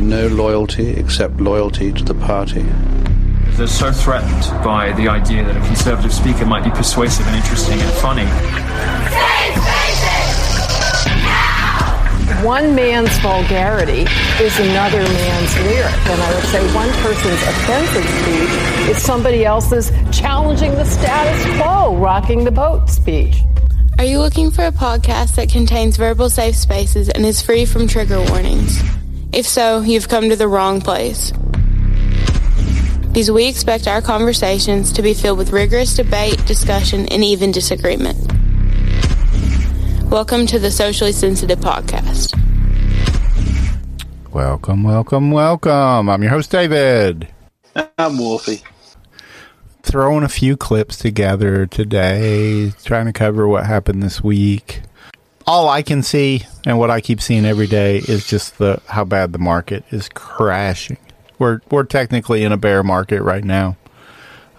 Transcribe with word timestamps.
be 0.00 0.06
no 0.06 0.28
loyalty 0.28 0.90
except 0.90 1.40
loyalty 1.40 1.92
to 1.92 2.04
the 2.04 2.14
party. 2.14 2.62
They're 3.56 3.66
so 3.66 3.90
threatened 3.90 4.44
by 4.62 4.92
the 4.92 5.08
idea 5.08 5.44
that 5.44 5.56
a 5.56 5.66
conservative 5.66 6.12
speaker 6.12 6.46
might 6.46 6.62
be 6.62 6.70
persuasive 6.70 7.26
and 7.26 7.36
interesting 7.36 7.80
and 7.80 7.92
funny. 7.98 8.26
One 12.46 12.76
man's 12.76 13.16
vulgarity 13.18 14.06
is 14.40 14.58
another 14.60 15.02
man's 15.02 15.56
lyric. 15.66 16.06
And 16.06 16.22
I 16.22 16.34
would 16.34 16.44
say 16.44 16.74
one 16.74 16.90
person's 17.02 17.42
offensive 17.42 18.08
speech 18.20 18.90
is 18.90 19.02
somebody 19.02 19.44
else's 19.44 19.90
challenging 20.16 20.72
the 20.72 20.84
status 20.84 21.60
quo, 21.60 21.96
rocking 21.96 22.44
the 22.44 22.52
boat 22.52 22.88
speech. 22.88 23.38
Are 23.98 24.04
you 24.04 24.20
looking 24.20 24.52
for 24.52 24.64
a 24.64 24.70
podcast 24.70 25.34
that 25.34 25.50
contains 25.50 25.96
verbal 25.96 26.30
safe 26.30 26.54
spaces 26.54 27.08
and 27.08 27.26
is 27.26 27.42
free 27.42 27.64
from 27.64 27.88
trigger 27.88 28.22
warnings? 28.28 28.80
If 29.30 29.46
so, 29.46 29.82
you've 29.82 30.08
come 30.08 30.30
to 30.30 30.36
the 30.36 30.48
wrong 30.48 30.80
place. 30.80 31.32
Because 33.02 33.30
we 33.30 33.46
expect 33.46 33.86
our 33.86 34.00
conversations 34.00 34.90
to 34.92 35.02
be 35.02 35.12
filled 35.12 35.36
with 35.36 35.52
rigorous 35.52 35.94
debate, 35.94 36.42
discussion, 36.46 37.06
and 37.08 37.22
even 37.22 37.52
disagreement. 37.52 38.16
Welcome 40.10 40.46
to 40.46 40.58
the 40.58 40.70
Socially 40.70 41.12
Sensitive 41.12 41.58
Podcast. 41.58 42.34
Welcome, 44.32 44.82
welcome, 44.82 45.30
welcome. 45.30 46.08
I'm 46.08 46.22
your 46.22 46.30
host, 46.30 46.50
David. 46.50 47.28
I'm 47.98 48.16
Wolfie. 48.16 48.62
Throwing 49.82 50.24
a 50.24 50.28
few 50.30 50.56
clips 50.56 50.96
together 50.96 51.66
today, 51.66 52.72
trying 52.82 53.06
to 53.06 53.12
cover 53.12 53.46
what 53.46 53.66
happened 53.66 54.02
this 54.02 54.24
week. 54.24 54.80
All 55.48 55.68
I 55.70 55.80
can 55.80 56.02
see 56.02 56.42
and 56.66 56.78
what 56.78 56.90
I 56.90 57.00
keep 57.00 57.22
seeing 57.22 57.46
every 57.46 57.66
day 57.66 57.96
is 57.96 58.26
just 58.26 58.58
the 58.58 58.82
how 58.86 59.04
bad 59.04 59.32
the 59.32 59.38
market 59.38 59.82
is 59.90 60.10
crashing. 60.10 60.98
We're 61.38 61.60
we're 61.70 61.84
technically 61.84 62.44
in 62.44 62.52
a 62.52 62.58
bear 62.58 62.82
market 62.82 63.22
right 63.22 63.42
now 63.42 63.76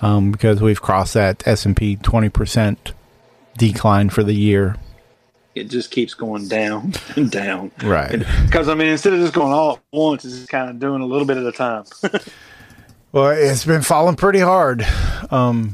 um, 0.02 0.31
because 0.31 0.62
we've 0.62 0.81
crossed 0.81 1.14
that 1.14 1.48
S 1.48 1.66
and 1.66 1.78
P 1.78 1.96
twenty 1.96 2.30
percent 2.30 2.94
decline 3.58 4.09
for 4.09 4.23
the 4.23 4.34
year. 4.34 4.78
It 5.54 5.66
just 5.66 5.92
keeps 5.92 6.16
going 6.16 6.48
down 6.48 6.94
and 7.16 7.30
down. 7.30 7.72
Right. 7.84 8.26
Because, 8.46 8.68
I 8.68 8.74
mean, 8.74 8.88
instead 8.88 9.14
of 9.14 9.20
just 9.20 9.34
going 9.34 9.53
all 9.53 9.74
at 9.74 9.81
once, 9.92 10.26
it's 10.26 10.38
just 10.38 10.50
kind 10.50 10.70
of 10.70 10.80
doing 10.80 11.02
a 11.02 11.06
little 11.06 11.26
bit 11.26 11.38
at 11.38 11.46
a 11.46 11.52
time. 11.52 11.84
Well, 13.12 13.31
it's 13.31 13.66
been 13.66 13.81
falling 13.81 14.18
pretty 14.18 14.38
hard. 14.38 14.86
Um, 15.31 15.74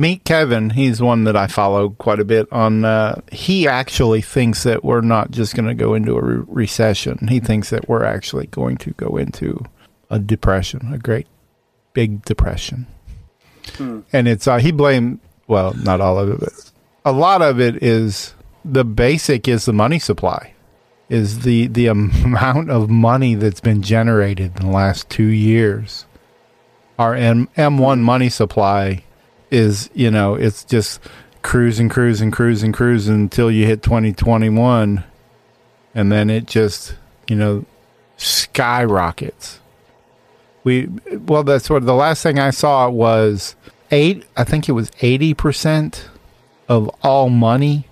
meet 0.00 0.24
Kevin. 0.24 0.70
He's 0.70 1.00
one 1.00 1.24
that 1.24 1.36
I 1.36 1.46
follow 1.46 1.90
quite 1.90 2.18
a 2.18 2.24
bit 2.24 2.50
on. 2.50 2.84
Uh, 2.84 3.20
he 3.30 3.68
actually 3.68 4.22
thinks 4.22 4.62
that 4.64 4.82
we're 4.82 5.02
not 5.02 5.30
just 5.30 5.54
going 5.54 5.68
to 5.68 5.74
go 5.74 5.94
into 5.94 6.16
a 6.16 6.22
re- 6.22 6.44
recession. 6.46 7.28
He 7.28 7.38
thinks 7.38 7.70
that 7.70 7.88
we're 7.88 8.04
actually 8.04 8.46
going 8.46 8.78
to 8.78 8.92
go 8.92 9.16
into 9.16 9.64
a 10.08 10.18
depression, 10.18 10.92
a 10.92 10.98
great 10.98 11.26
big 11.92 12.24
depression. 12.24 12.86
And 14.12 14.26
it's 14.26 14.48
uh, 14.48 14.58
he 14.58 14.72
blamed 14.72 15.20
well, 15.46 15.74
not 15.74 16.00
all 16.00 16.18
of 16.18 16.30
it, 16.30 16.40
but 16.40 16.72
a 17.04 17.12
lot 17.12 17.42
of 17.42 17.60
it 17.60 17.82
is 17.82 18.34
the 18.64 18.84
basic 18.84 19.48
is 19.48 19.64
the 19.64 19.72
money 19.72 19.98
supply 19.98 20.54
is 21.08 21.40
the 21.40 21.66
the 21.66 21.86
amount 21.86 22.70
of 22.70 22.88
money 22.88 23.34
that's 23.34 23.60
been 23.60 23.82
generated 23.82 24.58
in 24.58 24.66
the 24.66 24.72
last 24.72 25.10
two 25.10 25.26
years. 25.26 26.06
Our 26.98 27.14
M 27.14 27.48
M1 27.56 28.00
money 28.00 28.28
supply 28.28 29.04
is, 29.50 29.90
you 29.94 30.10
know, 30.10 30.34
it's 30.34 30.64
just 30.64 31.00
cruising, 31.42 31.88
cruising, 31.88 32.30
cruising, 32.30 32.72
cruising 32.72 33.14
until 33.14 33.50
you 33.50 33.66
hit 33.66 33.82
2021, 33.82 35.04
and 35.94 36.12
then 36.12 36.30
it 36.30 36.46
just, 36.46 36.96
you 37.28 37.36
know, 37.36 37.64
skyrockets. 38.16 39.60
We 40.62 40.88
well, 41.26 41.42
that's 41.42 41.70
what 41.70 41.86
the 41.86 41.94
last 41.94 42.22
thing 42.22 42.38
I 42.38 42.50
saw 42.50 42.90
was 42.90 43.56
eight. 43.90 44.26
I 44.36 44.44
think 44.44 44.68
it 44.68 44.72
was 44.72 44.90
eighty 45.00 45.32
percent 45.32 46.06
of 46.68 46.90
all 47.02 47.30
money 47.30 47.86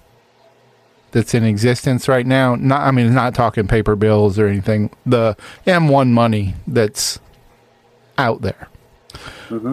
that's 1.12 1.34
in 1.34 1.44
existence 1.44 2.08
right 2.08 2.26
now. 2.26 2.54
Not, 2.54 2.82
I 2.82 2.90
mean, 2.90 3.14
not 3.14 3.34
talking 3.34 3.66
paper 3.66 3.96
bills 3.96 4.38
or 4.38 4.46
anything. 4.46 4.90
The 5.06 5.36
M1 5.66 6.10
money 6.10 6.54
that's 6.66 7.18
out 8.18 8.42
there 8.42 8.68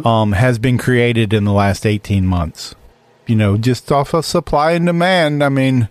um, 0.06 0.34
has 0.34 0.60
been 0.60 0.78
created 0.78 1.34
in 1.34 1.46
the 1.46 1.54
last 1.54 1.86
18 1.86 2.26
months. 2.26 2.76
You 3.28 3.36
know, 3.36 3.58
just 3.58 3.92
off 3.92 4.14
of 4.14 4.26
supply 4.26 4.72
and 4.74 4.86
demand. 4.86 5.44
I 5.44 5.50
mean, 5.50 5.90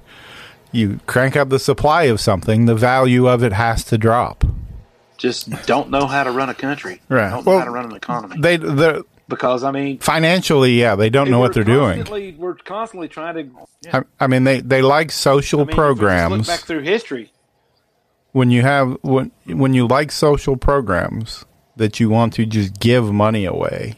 you 0.73 1.01
crank 1.07 1.37
up 1.37 1.49
the 1.49 1.59
supply 1.59 2.05
of 2.05 2.21
something, 2.21 2.67
the 2.67 2.75
value 2.75 3.27
of 3.29 3.43
it 3.43 3.53
has 3.53 3.85
to 3.85 3.99
drop. 3.99 4.45
just 5.19 5.51
don't 5.67 5.91
know 5.91 6.07
how 6.07 6.25
to 6.25 6.31
run 6.31 6.49
a 6.49 6.55
country. 6.55 7.01
Right. 7.09 7.31
Don't 7.31 7.47
know 7.47 7.59
how 7.59 7.65
to 7.65 7.71
run 7.71 7.87
an 7.87 7.97
economy. 7.97 8.37
They, 8.39 8.57
the 8.57 9.05
because, 9.27 9.65
I 9.65 9.71
mean, 9.71 9.99
financially, 10.01 10.79
yeah, 10.79 10.97
they 10.97 11.09
don't 11.09 11.31
know 11.31 11.39
what 11.41 11.55
they're 11.55 11.65
doing. 11.65 12.05
We're 12.39 12.55
constantly 12.55 13.09
trying 13.09 13.35
to. 13.35 13.67
Yeah, 13.83 14.03
I, 14.21 14.25
I 14.25 14.27
mean, 14.27 14.45
they, 14.45 14.61
they 14.61 14.83
like 14.83 15.11
social 15.11 15.61
I 15.61 15.63
mean, 15.63 15.71
if 15.71 15.77
just 15.77 15.77
programs. 15.77 16.49
Look 16.49 16.59
back 16.59 16.67
through 16.67 16.83
history. 16.83 17.33
when 18.33 18.51
you 18.51 18.63
have 18.63 18.99
when 19.03 19.31
when 19.47 19.73
you 19.75 19.87
like 19.87 20.13
social 20.13 20.57
programs 20.57 21.45
that 21.77 22.01
you 22.01 22.09
want 22.09 22.33
to 22.35 22.47
just 22.47 22.79
give 22.79 23.13
money 23.13 23.45
away. 23.45 23.95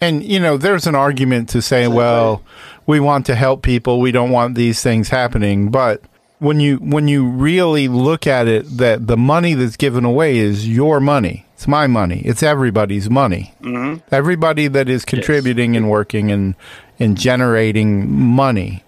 And 0.00 0.22
you 0.22 0.38
know 0.38 0.56
there's 0.56 0.86
an 0.86 0.94
argument 0.94 1.48
to 1.50 1.62
say 1.62 1.88
well 1.88 2.42
we 2.86 3.00
want 3.00 3.26
to 3.26 3.34
help 3.34 3.62
people. 3.62 4.00
We 4.00 4.12
don't 4.12 4.30
want 4.30 4.54
these 4.54 4.82
things 4.82 5.08
happening. 5.08 5.70
But 5.70 6.02
when 6.38 6.60
you 6.60 6.76
when 6.76 7.08
you 7.08 7.26
really 7.26 7.88
look 7.88 8.26
at 8.26 8.46
it 8.46 8.64
that 8.76 9.06
the 9.06 9.16
money 9.16 9.54
that's 9.54 9.76
given 9.76 10.04
away 10.04 10.38
is 10.38 10.68
your 10.68 11.00
money. 11.00 11.46
It's 11.54 11.66
my 11.66 11.86
money. 11.86 12.20
It's 12.24 12.42
everybody's 12.42 13.08
money. 13.08 13.54
Mm-hmm. 13.62 14.04
everybody 14.14 14.68
that 14.68 14.88
is 14.88 15.04
contributing 15.04 15.76
and 15.76 15.90
working 15.90 16.30
and 16.30 16.54
and 16.98 17.16
generating 17.16 18.10
money 18.10 18.84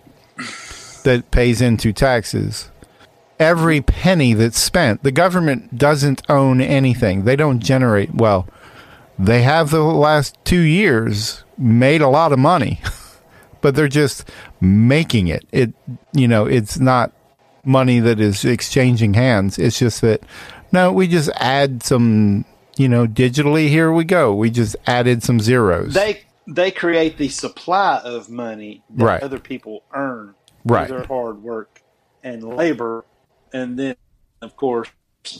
that 1.05 1.31
pays 1.31 1.61
into 1.61 1.93
taxes 1.93 2.71
every 3.39 3.81
penny 3.81 4.35
that's 4.35 4.59
spent. 4.59 5.03
The 5.03 5.13
government 5.13 5.79
doesn't 5.79 6.23
own 6.29 6.61
anything. 6.61 7.25
They 7.25 7.37
don't 7.37 7.61
generate 7.61 8.15
well. 8.15 8.49
They 9.19 9.43
have 9.43 9.71
the 9.71 9.83
last 9.83 10.37
2 10.45 10.61
years 10.61 11.45
made 11.57 12.01
a 12.01 12.09
lot 12.09 12.33
of 12.33 12.39
money, 12.39 12.81
but 13.61 13.75
they're 13.75 13.89
just 13.89 14.29
making 14.61 15.29
it. 15.29 15.45
It 15.53 15.73
you 16.13 16.29
know, 16.29 16.47
it's 16.47 16.79
not 16.79 17.13
money 17.65 18.01
that 18.01 18.21
is 18.21 18.45
exchanging 18.45 19.15
hands. 19.15 19.59
It's 19.59 19.79
just 19.79 20.01
that 20.03 20.23
no, 20.71 20.93
we 20.93 21.09
just 21.09 21.31
add 21.37 21.83
some, 21.83 22.45
you 22.77 22.89
know, 22.89 23.07
digitally 23.07 23.69
here 23.69 23.91
we 23.93 24.05
go. 24.05 24.35
We 24.35 24.51
just 24.51 24.77
added 24.87 25.23
some 25.23 25.41
zeros. 25.41 25.95
They 25.95 26.23
they 26.47 26.71
create 26.71 27.19
the 27.19 27.29
supply 27.29 28.01
of 28.05 28.31
money 28.31 28.83
that 28.91 29.05
Right. 29.05 29.23
other 29.23 29.39
people 29.39 29.83
earn 29.93 30.35
through 30.67 30.77
Right. 30.77 30.89
their 30.89 31.05
hard 31.05 31.43
work 31.43 31.83
and 32.23 32.43
labor, 32.43 33.05
and 33.53 33.79
then 33.79 33.97
of 34.43 34.57
course 34.57 34.89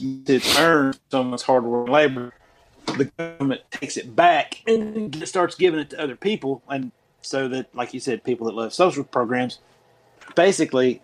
it's 0.01 0.57
earned 0.59 0.99
someone's 1.11 1.41
hard 1.43 1.63
work 1.63 1.87
and 1.87 1.93
labor. 1.93 2.33
The 2.97 3.05
government 3.05 3.61
takes 3.71 3.97
it 3.97 4.15
back 4.15 4.61
and 4.67 5.11
then 5.13 5.25
starts 5.25 5.55
giving 5.55 5.79
it 5.79 5.89
to 5.91 6.01
other 6.01 6.15
people, 6.15 6.61
and 6.69 6.91
so 7.21 7.47
that, 7.49 7.73
like 7.75 7.93
you 7.93 7.99
said, 7.99 8.23
people 8.23 8.47
that 8.47 8.55
love 8.55 8.73
social 8.73 9.03
programs, 9.03 9.59
basically, 10.35 11.01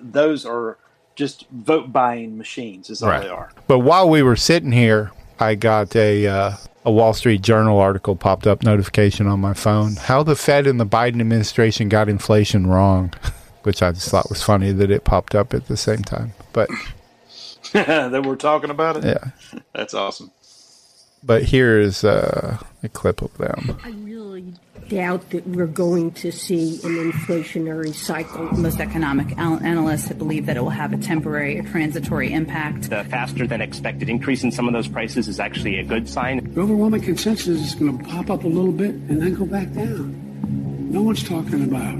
those 0.00 0.44
are 0.44 0.78
just 1.14 1.48
vote 1.50 1.92
buying 1.92 2.38
machines. 2.38 2.90
Is 2.90 3.02
all 3.02 3.10
Right. 3.10 3.22
they 3.22 3.28
are. 3.28 3.50
But 3.66 3.80
while 3.80 4.08
we 4.08 4.22
were 4.22 4.36
sitting 4.36 4.72
here, 4.72 5.12
I 5.38 5.54
got 5.54 5.94
a 5.94 6.26
uh, 6.26 6.52
a 6.84 6.90
Wall 6.90 7.12
Street 7.12 7.42
Journal 7.42 7.78
article 7.78 8.16
popped 8.16 8.46
up 8.46 8.62
notification 8.62 9.26
on 9.26 9.40
my 9.40 9.54
phone. 9.54 9.96
How 9.96 10.22
the 10.22 10.34
Fed 10.36 10.66
and 10.66 10.80
the 10.80 10.86
Biden 10.86 11.20
administration 11.20 11.88
got 11.88 12.08
inflation 12.08 12.66
wrong, 12.66 13.12
which 13.62 13.82
I 13.82 13.92
just 13.92 14.08
thought 14.10 14.28
was 14.28 14.42
funny 14.42 14.72
that 14.72 14.90
it 14.90 15.04
popped 15.04 15.34
up 15.34 15.54
at 15.54 15.66
the 15.66 15.76
same 15.76 16.02
time. 16.02 16.32
But 16.52 16.68
that 17.72 18.22
we're 18.24 18.36
talking 18.36 18.70
about 18.70 18.96
it. 18.98 19.04
yeah, 19.04 19.60
That's 19.74 19.94
awesome. 19.94 20.30
but 21.22 21.42
here 21.44 21.78
is 21.78 22.04
uh, 22.04 22.58
a 22.82 22.88
clip 22.88 23.22
of 23.22 23.36
them. 23.38 23.78
I 23.84 23.90
really 23.90 24.54
doubt 24.88 25.28
that 25.30 25.46
we're 25.46 25.66
going 25.66 26.10
to 26.12 26.32
see 26.32 26.76
an 26.82 27.12
inflationary 27.12 27.92
cycle. 27.94 28.44
Most 28.54 28.80
economic 28.80 29.36
analysts 29.36 30.10
believe 30.14 30.46
that 30.46 30.56
it 30.56 30.60
will 30.60 30.70
have 30.70 30.94
a 30.94 30.96
temporary 30.96 31.58
or 31.58 31.62
transitory 31.64 32.32
impact. 32.32 32.88
The 32.88 33.04
faster 33.04 33.46
than 33.46 33.60
expected 33.60 34.08
increase 34.08 34.42
in 34.44 34.50
some 34.50 34.66
of 34.66 34.72
those 34.72 34.88
prices 34.88 35.28
is 35.28 35.40
actually 35.40 35.78
a 35.78 35.84
good 35.84 36.08
sign. 36.08 36.54
The 36.54 36.60
overwhelming 36.62 37.02
consensus 37.02 37.48
is 37.60 37.74
going 37.74 37.98
to 37.98 38.04
pop 38.04 38.30
up 38.30 38.44
a 38.44 38.48
little 38.48 38.72
bit 38.72 38.92
and 38.92 39.20
then 39.20 39.34
go 39.34 39.44
back 39.44 39.70
down. 39.74 40.90
No 40.90 41.02
one's 41.02 41.22
talking 41.22 41.64
about 41.64 41.98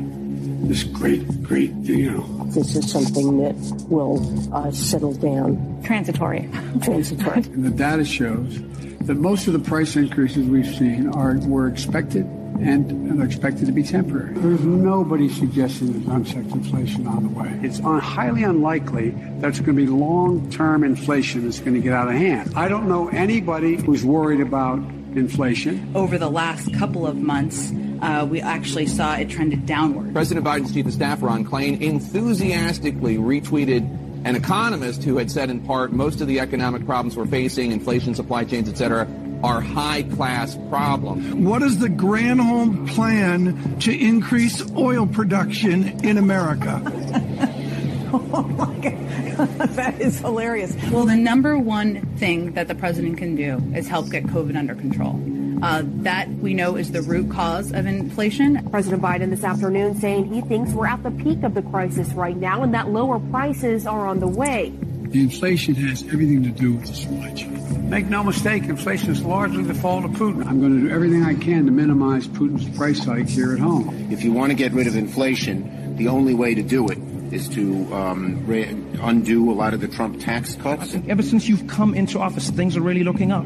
this 0.67 0.83
great, 0.85 1.43
great, 1.43 1.71
you 1.83 2.11
know, 2.11 2.45
This 2.51 2.75
is 2.75 2.91
something 2.91 3.39
that 3.39 3.55
will 3.89 4.19
uh, 4.55 4.71
settle 4.73 5.15
down 5.15 5.81
Transitory. 5.85 6.49
transitory. 6.83 7.37
and 7.55 7.65
the 7.65 7.71
data 7.71 8.05
shows 8.05 8.59
that 9.03 9.15
most 9.17 9.47
of 9.47 9.53
the 9.53 9.59
price 9.59 9.97
increases 9.97 10.47
we've 10.47 10.67
seen 10.77 11.09
are 11.09 11.39
were 11.47 11.69
expected 11.69 12.25
and, 12.61 12.91
and 12.91 13.19
they're 13.21 13.27
expected 13.27 13.67
to 13.67 13.73
be 13.73 13.85
temporary. 13.85 14.35
There's 14.35 14.65
nobody 14.65 15.29
suggesting 15.29 15.93
there's 15.93 16.07
unchecked 16.09 16.51
inflation 16.51 17.07
on 17.07 17.23
the 17.23 17.29
way. 17.29 17.61
It's 17.63 17.79
un- 17.81 18.01
highly 18.01 18.43
unlikely 18.43 19.11
that 19.41 19.51
it's 19.51 19.61
going 19.61 19.77
to 19.77 19.83
be 19.85 19.87
long-term 19.87 20.83
inflation 20.83 21.45
that's 21.45 21.61
going 21.61 21.75
to 21.75 21.81
get 21.81 21.93
out 21.93 22.09
of 22.09 22.15
hand. 22.15 22.53
I 22.57 22.67
don't 22.67 22.89
know 22.89 23.09
anybody 23.11 23.77
who's 23.77 24.05
worried 24.05 24.41
about 24.41 24.79
inflation. 25.15 25.93
Over 25.95 26.19
the 26.19 26.31
last 26.31 26.75
couple 26.75 27.07
of 27.07 27.17
months, 27.17 27.71
uh, 28.01 28.27
we 28.29 28.41
actually 28.41 28.87
saw 28.87 29.15
it 29.17 29.29
trended 29.29 29.67
downward. 29.67 30.13
President 30.13 30.47
Biden's 30.47 30.73
chief 30.73 30.87
of 30.87 30.93
staff, 30.93 31.23
Ron 31.23 31.45
Klain, 31.45 31.81
enthusiastically 31.81 33.17
retweeted 33.17 33.83
an 34.25 34.35
economist 34.35 35.05
who 35.05 35.17
had 35.17 35.31
said 35.31 35.51
in 35.51 35.61
part 35.61 35.93
most 35.93 36.21
of 36.21 36.27
the 36.27 36.41
economic 36.41 36.85
problems 36.85 37.17
we're 37.17 37.27
facing, 37.27 37.73
inflation, 37.73 38.15
supply 38.15 38.45
chains, 38.45 38.69
et 38.69 38.77
cetera, 38.77 39.09
are 39.45 39.61
high-class 39.61 40.57
problems. 40.69 41.35
What 41.35 41.63
is 41.63 41.79
the 41.79 41.89
Granholm 41.89 42.89
plan 42.89 43.79
to 43.81 43.97
increase 43.97 44.69
oil 44.73 45.07
production 45.07 46.05
in 46.05 46.19
America? 46.19 46.83
oh 48.13 48.43
my 48.59 48.75
God. 48.81 48.99
that 49.77 50.01
is 50.01 50.19
hilarious. 50.19 50.75
Well, 50.91 51.07
the 51.07 51.15
number 51.17 51.57
one 51.57 52.05
thing 52.17 52.53
that 52.55 52.67
the 52.67 52.75
president 52.75 53.19
can 53.19 53.37
do 53.37 53.63
is 53.77 53.87
help 53.87 54.11
get 54.11 54.25
COVID 54.25 54.57
under 54.57 54.75
control. 54.75 55.21
Uh, 55.63 55.83
that 55.85 56.29
we 56.29 56.55
know 56.55 56.77
is 56.77 56.93
the 56.93 57.03
root 57.03 57.31
cause 57.31 57.73
of 57.73 57.87
inflation. 57.87 58.69
President 58.71 59.03
Biden 59.03 59.31
this 59.31 59.43
afternoon 59.43 59.99
saying 59.99 60.33
he 60.33 60.41
thinks 60.41 60.73
we're 60.73 60.87
at 60.87 61.03
the 61.03 61.11
peak 61.11 61.43
of 61.43 61.55
the 61.55 61.63
crisis 61.63 62.09
right 62.13 62.37
now 62.37 62.63
and 62.63 62.73
that 62.75 62.91
lower 62.91 63.19
prices 63.19 63.87
are 63.87 64.07
on 64.07 64.21
the 64.21 64.29
way. 64.29 64.73
The 65.09 65.23
inflation 65.23 65.75
has 65.77 66.03
everything 66.05 66.43
to 66.45 66.51
do 66.51 66.75
with 66.75 66.87
the 66.87 66.95
supply 66.95 67.33
chain. 67.33 67.89
Make 67.89 68.07
no 68.07 68.23
mistake, 68.23 68.65
inflation 68.65 69.11
is 69.11 69.25
largely 69.25 69.65
the 69.65 69.75
fault 69.75 70.05
of 70.05 70.11
Putin. 70.13 70.47
I'm 70.47 70.61
going 70.61 70.81
to 70.81 70.89
do 70.89 70.95
everything 70.95 71.25
I 71.25 71.35
can 71.35 71.65
to 71.65 71.73
minimize 71.73 72.29
Putin's 72.29 72.69
price 72.77 73.05
hike 73.05 73.29
here 73.29 73.53
at 73.53 73.59
home. 73.59 74.13
If 74.13 74.23
you 74.23 74.33
want 74.33 74.51
to 74.51 74.55
get 74.55 74.73
rid 74.73 74.87
of 74.87 74.97
inflation, 74.97 75.97
the 75.97 76.09
only 76.09 76.35
way 76.35 76.55
to 76.55 76.63
do 76.63 76.89
it 76.89 76.99
is 77.33 77.49
to 77.51 77.93
um, 77.95 78.47
re- 78.47 78.69
undo 79.01 79.51
a 79.51 79.55
lot 79.55 79.75
of 79.75 79.81
the 79.81 79.89
Trump 79.89 80.21
tax 80.21 80.55
cuts. 80.57 80.95
Ever 81.09 81.23
since 81.23 81.49
you've 81.49 81.67
come 81.67 81.95
into 81.95 82.19
office, 82.19 82.51
things 82.51 82.77
are 82.77 82.83
really 82.83 83.03
looking 83.03 83.33
up. 83.33 83.45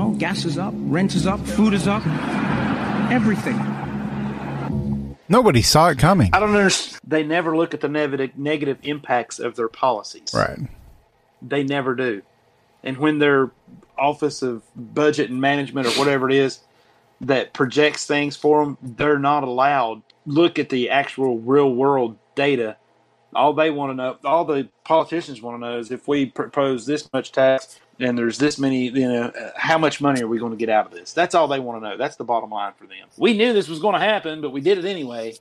You 0.00 0.06
know, 0.06 0.12
gas 0.12 0.46
is 0.46 0.56
up, 0.56 0.72
rent 0.74 1.14
is 1.14 1.26
up, 1.26 1.40
food 1.40 1.74
is 1.74 1.86
up, 1.86 2.02
everything. 3.12 3.58
Nobody 5.28 5.60
saw 5.60 5.90
it 5.90 5.98
coming. 5.98 6.30
I 6.32 6.40
don't 6.40 6.56
understand. 6.56 7.02
They 7.06 7.22
never 7.22 7.54
look 7.54 7.74
at 7.74 7.82
the 7.82 7.88
negative 7.90 8.30
negative 8.38 8.78
impacts 8.82 9.38
of 9.38 9.56
their 9.56 9.68
policies. 9.68 10.32
Right. 10.32 10.58
They 11.42 11.64
never 11.64 11.94
do. 11.94 12.22
And 12.82 12.96
when 12.96 13.18
their 13.18 13.50
Office 13.98 14.40
of 14.40 14.62
Budget 14.74 15.28
and 15.28 15.38
Management 15.38 15.86
or 15.86 15.90
whatever 15.90 16.30
it 16.30 16.36
is 16.36 16.60
that 17.20 17.52
projects 17.52 18.06
things 18.06 18.36
for 18.36 18.64
them, 18.64 18.78
they're 18.80 19.18
not 19.18 19.44
allowed 19.44 20.00
look 20.24 20.58
at 20.58 20.70
the 20.70 20.88
actual 20.88 21.38
real 21.40 21.74
world 21.74 22.16
data. 22.34 22.78
All 23.34 23.52
they 23.52 23.70
want 23.70 23.90
to 23.92 23.94
know, 23.94 24.16
all 24.24 24.44
the 24.44 24.68
politicians 24.84 25.40
want 25.40 25.56
to 25.56 25.60
know, 25.66 25.78
is 25.78 25.90
if 25.90 26.08
we 26.08 26.26
propose 26.26 26.86
this 26.86 27.08
much 27.12 27.32
tax 27.32 27.78
and 28.00 28.16
there's 28.18 28.38
this 28.38 28.58
many, 28.58 28.88
you 28.88 29.08
know, 29.08 29.24
uh, 29.28 29.50
how 29.56 29.78
much 29.78 30.00
money 30.00 30.20
are 30.22 30.26
we 30.26 30.38
going 30.38 30.52
to 30.52 30.58
get 30.58 30.68
out 30.68 30.86
of 30.86 30.92
this? 30.92 31.12
That's 31.12 31.34
all 31.34 31.46
they 31.48 31.60
want 31.60 31.82
to 31.82 31.88
know. 31.90 31.96
That's 31.96 32.16
the 32.16 32.24
bottom 32.24 32.50
line 32.50 32.72
for 32.76 32.86
them. 32.86 33.06
We 33.16 33.36
knew 33.36 33.52
this 33.52 33.68
was 33.68 33.78
going 33.78 33.94
to 33.94 34.00
happen, 34.00 34.40
but 34.40 34.50
we 34.50 34.60
did 34.60 34.78
it 34.78 34.84
anyway. 34.84 35.34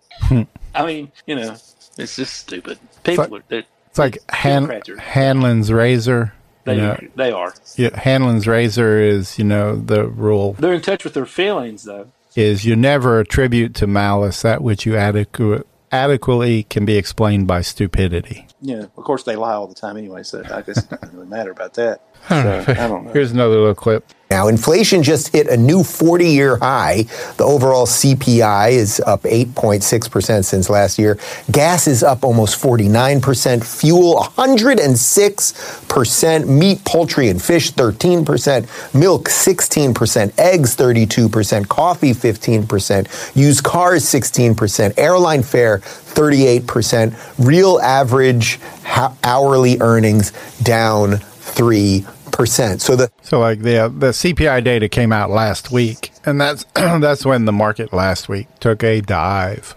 I 0.75 0.85
mean, 0.85 1.11
you 1.25 1.35
know, 1.35 1.53
it's 1.97 2.15
just 2.15 2.35
stupid. 2.35 2.77
People 3.03 3.23
It's 3.25 3.31
like- 3.31 3.51
are. 3.51 3.63
It's 3.89 3.97
like 3.97 4.17
Han- 4.31 4.81
Hanlon's 4.99 5.71
razor. 5.71 6.33
They, 6.65 6.75
you 6.75 6.81
know, 6.81 6.97
they 7.15 7.31
are. 7.31 7.55
yeah, 7.75 7.97
Hanlon's 7.99 8.45
razor 8.47 8.99
is, 8.99 9.39
you 9.39 9.45
know, 9.45 9.75
the 9.77 10.05
rule 10.07 10.53
They're 10.53 10.73
in 10.73 10.81
touch 10.81 11.03
with 11.03 11.15
their 11.15 11.25
feelings, 11.25 11.85
though. 11.85 12.11
is 12.35 12.65
you 12.65 12.75
never 12.75 13.19
attribute 13.19 13.73
to 13.75 13.87
malice 13.87 14.43
that 14.43 14.61
which 14.61 14.85
you 14.85 14.95
adequate, 14.95 15.65
adequately 15.91 16.63
can 16.63 16.85
be 16.85 16.97
explained 16.97 17.47
by 17.47 17.61
stupidity. 17.61 18.47
Yeah, 18.61 18.83
of 18.83 19.03
course 19.03 19.23
they 19.23 19.35
lie 19.35 19.53
all 19.53 19.67
the 19.67 19.75
time 19.75 19.97
anyway, 19.97 20.23
so 20.23 20.43
I 20.51 20.61
guess 20.61 20.83
it 20.83 20.89
doesn't 20.89 21.13
really 21.13 21.27
matter 21.27 21.51
about 21.51 21.73
that. 21.75 22.01
I 22.29 22.43
don't 22.43 22.67
know. 22.67 22.73
I 22.73 22.87
don't 22.87 23.05
know. 23.05 23.11
Here's 23.11 23.31
another 23.31 23.55
little 23.55 23.75
clip. 23.75 24.05
Now, 24.31 24.47
inflation 24.47 25.01
just 25.01 25.29
hit 25.29 25.47
a 25.47 25.57
new 25.57 25.83
40 25.83 26.29
year 26.29 26.57
high. 26.57 27.05
The 27.37 27.45
overall 27.45 27.87
CPI 27.87 28.73
is 28.73 28.99
up 28.99 29.23
8.6% 29.23 30.45
since 30.45 30.69
last 30.69 30.99
year. 30.99 31.17
Gas 31.49 31.87
is 31.87 32.03
up 32.03 32.23
almost 32.23 32.61
49%. 32.61 33.65
Fuel 33.79 34.19
106%. 34.37 36.47
Meat, 36.47 36.85
poultry, 36.85 37.29
and 37.29 37.41
fish 37.41 37.71
13%. 37.71 38.93
Milk 38.93 39.29
16%. 39.29 40.33
Eggs 40.37 40.75
32%. 40.75 41.67
Coffee 41.67 42.13
15%. 42.13 43.35
Used 43.35 43.63
cars 43.63 44.03
16%. 44.05 44.93
Airline 44.99 45.41
fare 45.41 45.79
38%. 45.79 47.15
Real 47.43 47.79
average 47.79 48.59
ho- 48.85 49.17
hourly 49.23 49.79
earnings 49.81 50.33
down 50.61 51.19
3%. 51.53 52.81
So 52.81 52.95
the 52.95 53.11
So 53.21 53.39
like 53.39 53.59
the 53.59 53.93
the 53.95 54.11
CPI 54.11 54.63
data 54.63 54.87
came 54.87 55.11
out 55.11 55.29
last 55.29 55.71
week, 55.71 56.11
and 56.25 56.39
that's 56.39 56.65
that's 56.73 57.25
when 57.25 57.45
the 57.45 57.51
market 57.51 57.91
last 57.93 58.29
week 58.29 58.47
took 58.59 58.83
a 58.83 59.01
dive 59.01 59.75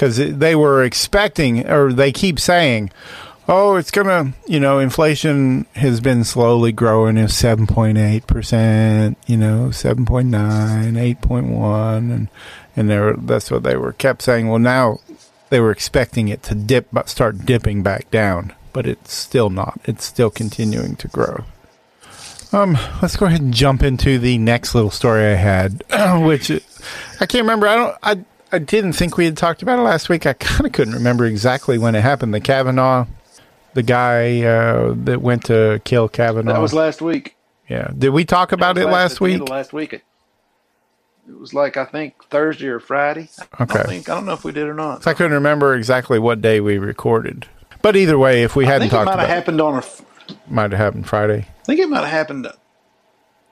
because 0.00 0.16
they 0.16 0.56
were 0.56 0.82
expecting, 0.82 1.66
or 1.68 1.92
they 1.92 2.10
keep 2.10 2.40
saying, 2.40 2.90
"Oh, 3.48 3.76
it's 3.76 3.90
gonna," 3.90 4.32
you 4.46 4.58
know, 4.58 4.78
inflation 4.78 5.66
has 5.74 6.00
been 6.00 6.24
slowly 6.24 6.72
growing. 6.72 7.18
Eight 7.18 8.26
percent, 8.26 9.18
you 9.26 9.36
know, 9.36 9.68
7.9, 9.72 10.30
8.1, 10.96 11.96
and 11.98 12.28
and 12.76 12.88
they 12.88 12.98
were 12.98 13.16
that's 13.16 13.50
what 13.50 13.62
they 13.62 13.76
were 13.76 13.92
kept 13.92 14.22
saying. 14.22 14.48
Well, 14.48 14.58
now 14.58 15.00
they 15.50 15.60
were 15.60 15.72
expecting 15.72 16.28
it 16.28 16.42
to 16.44 16.54
dip, 16.54 16.88
start 17.06 17.44
dipping 17.44 17.82
back 17.82 18.10
down, 18.10 18.54
but 18.72 18.86
it's 18.86 19.12
still 19.12 19.50
not. 19.50 19.80
It's 19.84 20.04
still 20.04 20.30
continuing 20.30 20.96
to 20.96 21.08
grow. 21.08 21.44
Um, 22.52 22.76
let's 23.00 23.16
go 23.16 23.26
ahead 23.26 23.40
and 23.40 23.54
jump 23.54 23.82
into 23.82 24.18
the 24.18 24.36
next 24.38 24.74
little 24.74 24.90
story 24.90 25.24
I 25.24 25.34
had, 25.36 25.84
which 26.24 26.50
I 27.20 27.26
can't 27.26 27.42
remember. 27.44 27.66
I 27.68 27.76
don't. 27.76 27.96
I 28.02 28.24
I 28.52 28.58
didn't 28.58 28.94
think 28.94 29.16
we 29.16 29.24
had 29.24 29.36
talked 29.36 29.62
about 29.62 29.78
it 29.78 29.82
last 29.82 30.08
week. 30.08 30.26
I 30.26 30.32
kind 30.34 30.66
of 30.66 30.72
couldn't 30.72 30.94
remember 30.94 31.26
exactly 31.26 31.78
when 31.78 31.94
it 31.94 32.00
happened. 32.00 32.34
The 32.34 32.40
Kavanaugh, 32.40 33.06
the 33.74 33.84
guy 33.84 34.42
uh, 34.42 34.94
that 35.04 35.22
went 35.22 35.44
to 35.44 35.80
kill 35.84 36.08
Kavanaugh. 36.08 36.54
That 36.54 36.60
was 36.60 36.74
last 36.74 37.00
week. 37.00 37.36
yeah. 37.68 37.92
Did 37.96 38.10
we 38.10 38.24
talk 38.24 38.50
about 38.50 38.76
it 38.78 38.86
was 38.86 38.92
last 38.92 39.18
the 39.18 39.24
week? 39.24 39.48
last 39.48 39.72
week. 39.72 39.92
It, 39.92 40.02
it 41.28 41.38
was 41.38 41.54
like 41.54 41.76
I 41.76 41.84
think 41.84 42.24
Thursday 42.24 42.66
or 42.66 42.80
Friday. 42.80 43.28
I 43.56 43.62
Okay. 43.62 43.74
don't 43.74 43.86
think 43.86 44.08
I 44.08 44.16
don't 44.16 44.26
know 44.26 44.32
if 44.32 44.42
we 44.42 44.50
did 44.50 44.66
or 44.66 44.74
not. 44.74 45.04
So 45.04 45.12
I 45.12 45.14
couldn't 45.14 45.34
remember 45.34 45.76
exactly 45.76 46.18
what 46.18 46.40
day 46.42 46.60
we 46.60 46.78
recorded. 46.78 47.46
But 47.82 47.96
either 47.96 48.18
way, 48.18 48.42
if 48.42 48.56
we 48.56 48.64
I 48.64 48.68
hadn't 48.68 48.88
think 48.88 48.92
it 48.92 48.96
talked 48.96 49.06
might 49.06 49.14
about 49.14 49.28
have 49.28 49.36
happened 49.36 49.60
on 49.60 49.74
a. 49.74 49.78
f- 49.78 50.02
it, 50.28 50.36
might 50.48 50.70
have 50.70 50.78
happened 50.78 51.06
Friday. 51.06 51.46
I 51.48 51.64
think 51.64 51.80
it 51.80 51.88
might 51.88 52.00
have 52.00 52.08
happened 52.08 52.46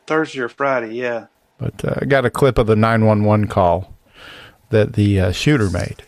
Thursday 0.06 0.40
or 0.40 0.48
Friday. 0.48 0.94
Yeah. 0.94 1.26
But 1.58 1.84
uh, 1.84 1.94
I 2.00 2.04
got 2.04 2.24
a 2.24 2.30
clip 2.30 2.58
of 2.58 2.66
the 2.66 2.76
911 2.76 3.48
call 3.48 3.92
that 4.70 4.92
the 4.92 5.20
uh, 5.20 5.32
shooter 5.32 5.70
made. 5.70 6.02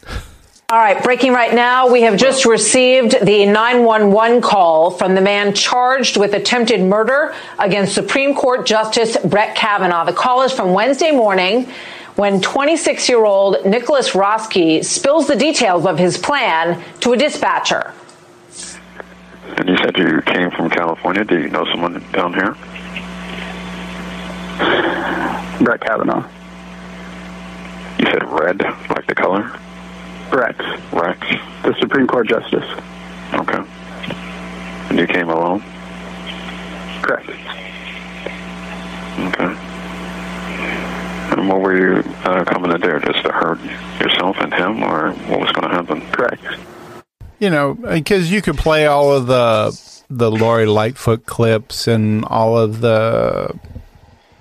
All 0.70 0.78
right, 0.78 1.02
breaking 1.02 1.32
right 1.32 1.52
now, 1.52 1.90
we 1.90 2.02
have 2.02 2.16
just 2.16 2.44
received 2.46 3.26
the 3.26 3.44
911 3.44 4.40
call 4.40 4.92
from 4.92 5.16
the 5.16 5.20
man 5.20 5.52
charged 5.52 6.16
with 6.16 6.32
attempted 6.32 6.80
murder 6.80 7.34
against 7.58 7.92
Supreme 7.92 8.36
Court 8.36 8.66
Justice 8.66 9.16
Brett 9.24 9.56
Kavanaugh. 9.56 10.04
The 10.04 10.12
call 10.12 10.42
is 10.42 10.52
from 10.52 10.72
Wednesday 10.72 11.10
morning 11.10 11.68
when 12.14 12.40
26 12.40 13.08
year 13.08 13.24
old 13.24 13.64
Nicholas 13.66 14.14
Roske 14.14 14.84
spills 14.84 15.26
the 15.26 15.34
details 15.34 15.86
of 15.86 15.98
his 15.98 16.16
plan 16.16 16.80
to 17.00 17.14
a 17.14 17.16
dispatcher. 17.16 17.92
And 19.58 19.68
you 19.68 19.76
said 19.78 19.96
you 19.98 20.22
came 20.22 20.50
from 20.50 20.70
California. 20.70 21.24
Do 21.24 21.38
you 21.38 21.48
know 21.48 21.64
someone 21.66 22.04
down 22.12 22.34
here? 22.34 22.56
Brett 25.62 25.80
Kavanaugh. 25.80 26.28
You 27.98 28.06
said 28.06 28.22
red, 28.24 28.62
like 28.90 29.06
the 29.06 29.14
color? 29.14 29.52
Rex. 30.32 30.64
Rex. 30.92 31.18
The 31.62 31.74
Supreme 31.80 32.06
Court 32.06 32.28
Justice. 32.28 32.64
Okay. 33.34 33.62
And 34.88 34.98
you 34.98 35.06
came 35.06 35.28
alone? 35.28 35.62
Correct. 37.02 37.28
Okay. 39.18 39.54
And 41.32 41.48
what 41.48 41.60
were 41.60 41.76
you 41.76 42.02
uh, 42.24 42.44
coming 42.44 42.70
to 42.70 42.78
do? 42.78 43.00
Just 43.00 43.24
to 43.24 43.32
hurt 43.32 43.60
yourself 44.00 44.36
and 44.38 44.52
him, 44.52 44.82
or 44.82 45.12
what 45.28 45.40
was 45.40 45.52
going 45.52 45.68
to 45.68 45.74
happen? 45.76 46.00
Correct. 46.12 46.42
You 47.40 47.50
know, 47.50 47.74
because 47.74 48.30
you 48.30 48.42
could 48.42 48.56
play 48.56 48.86
all 48.86 49.12
of 49.12 49.26
the 49.26 49.76
the 50.08 50.30
Lori 50.30 50.66
Lightfoot 50.66 51.26
clips 51.26 51.88
and 51.88 52.24
all 52.26 52.58
of 52.58 52.80
the 52.80 53.58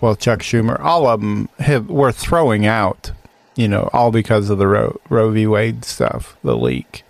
well, 0.01 0.15
Chuck 0.15 0.39
Schumer, 0.39 0.79
all 0.79 1.07
of 1.07 1.19
them 1.19 1.49
have, 1.59 1.89
were 1.89 2.11
throwing 2.11 2.65
out, 2.65 3.11
you 3.55 3.67
know, 3.67 3.89
all 3.91 4.11
because 4.11 4.49
of 4.49 4.57
the 4.57 4.67
Roe, 4.67 4.99
Roe 5.09 5.29
v. 5.31 5.45
Wade 5.45 5.83
stuff, 5.83 6.37
the 6.43 6.55
leak. 6.55 7.03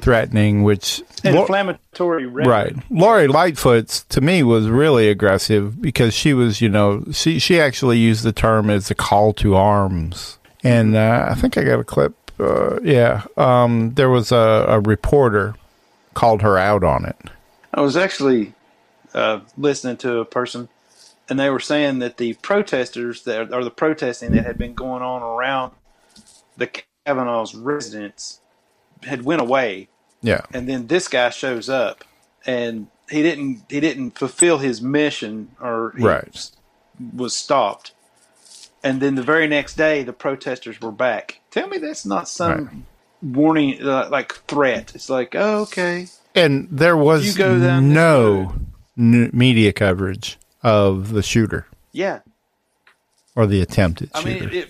threatening, 0.00 0.62
which 0.62 1.02
Inflammatory 1.22 2.26
rhetoric. 2.26 2.74
Right. 2.74 2.90
Lori 2.90 3.28
Lightfoot's 3.28 4.02
to 4.04 4.20
me 4.20 4.42
was 4.42 4.68
really 4.68 5.08
aggressive 5.08 5.80
because 5.80 6.14
she 6.14 6.34
was, 6.34 6.60
you 6.60 6.68
know, 6.68 7.04
she 7.12 7.38
she 7.38 7.60
actually 7.60 7.98
used 7.98 8.24
the 8.24 8.32
term 8.32 8.70
as 8.70 8.90
a 8.90 8.94
call 8.94 9.32
to 9.34 9.54
arms. 9.54 10.38
And 10.62 10.96
uh, 10.96 11.26
I 11.30 11.34
think 11.34 11.56
I 11.56 11.64
got 11.64 11.80
a 11.80 11.84
clip. 11.84 12.14
Uh, 12.40 12.80
yeah. 12.82 13.24
Um, 13.36 13.94
there 13.94 14.08
was 14.10 14.32
a, 14.32 14.64
a 14.68 14.80
reporter 14.80 15.54
called 16.14 16.42
her 16.42 16.56
out 16.58 16.82
on 16.84 17.04
it. 17.04 17.16
I 17.74 17.80
was 17.82 17.96
actually 17.96 18.54
uh, 19.14 19.40
listening 19.56 19.96
to 19.98 20.18
a 20.18 20.24
person, 20.24 20.68
and 21.28 21.38
they 21.38 21.50
were 21.50 21.60
saying 21.60 21.98
that 22.00 22.16
the 22.16 22.34
protesters 22.34 23.22
that 23.24 23.52
or 23.52 23.62
the 23.64 23.70
protesting 23.70 24.32
that 24.32 24.46
had 24.46 24.58
been 24.58 24.74
going 24.74 25.02
on 25.02 25.22
around 25.22 25.72
the 26.56 26.68
Kavanaugh's 27.06 27.54
residence 27.54 28.40
had 29.04 29.24
went 29.24 29.40
away, 29.40 29.88
Yeah. 30.22 30.42
and 30.52 30.68
then 30.68 30.86
this 30.88 31.08
guy 31.08 31.30
shows 31.30 31.68
up, 31.68 32.04
and 32.46 32.88
he 33.08 33.22
didn't 33.22 33.62
he 33.68 33.80
didn't 33.80 34.18
fulfill 34.18 34.58
his 34.58 34.82
mission, 34.82 35.50
or 35.60 35.94
he 35.96 36.04
Right. 36.04 36.50
was 37.14 37.34
stopped, 37.36 37.92
and 38.82 39.00
then 39.00 39.14
the 39.14 39.22
very 39.22 39.46
next 39.46 39.76
day 39.76 40.02
the 40.02 40.12
protesters 40.12 40.80
were 40.80 40.92
back. 40.92 41.40
Tell 41.50 41.68
me 41.68 41.78
that's 41.78 42.06
not 42.06 42.28
some 42.28 42.86
warning 43.22 43.82
uh, 43.82 44.08
like 44.10 44.32
threat. 44.46 44.92
It's 44.94 45.10
like 45.10 45.34
oh, 45.34 45.62
okay, 45.62 46.06
And 46.34 46.68
there 46.70 46.96
was 46.96 47.26
You 47.26 47.34
go 47.34 47.58
down 47.58 47.92
no 47.92 48.54
n- 48.98 49.30
media 49.32 49.72
coverage 49.72 50.38
of 50.62 51.12
the 51.12 51.22
shooter 51.22 51.66
yeah. 51.92 52.20
or 53.34 53.46
the 53.46 53.60
attempted 53.62 54.10
I 54.14 54.22
shooter. 54.22 54.46
mean, 54.46 54.54
it, 54.54 54.68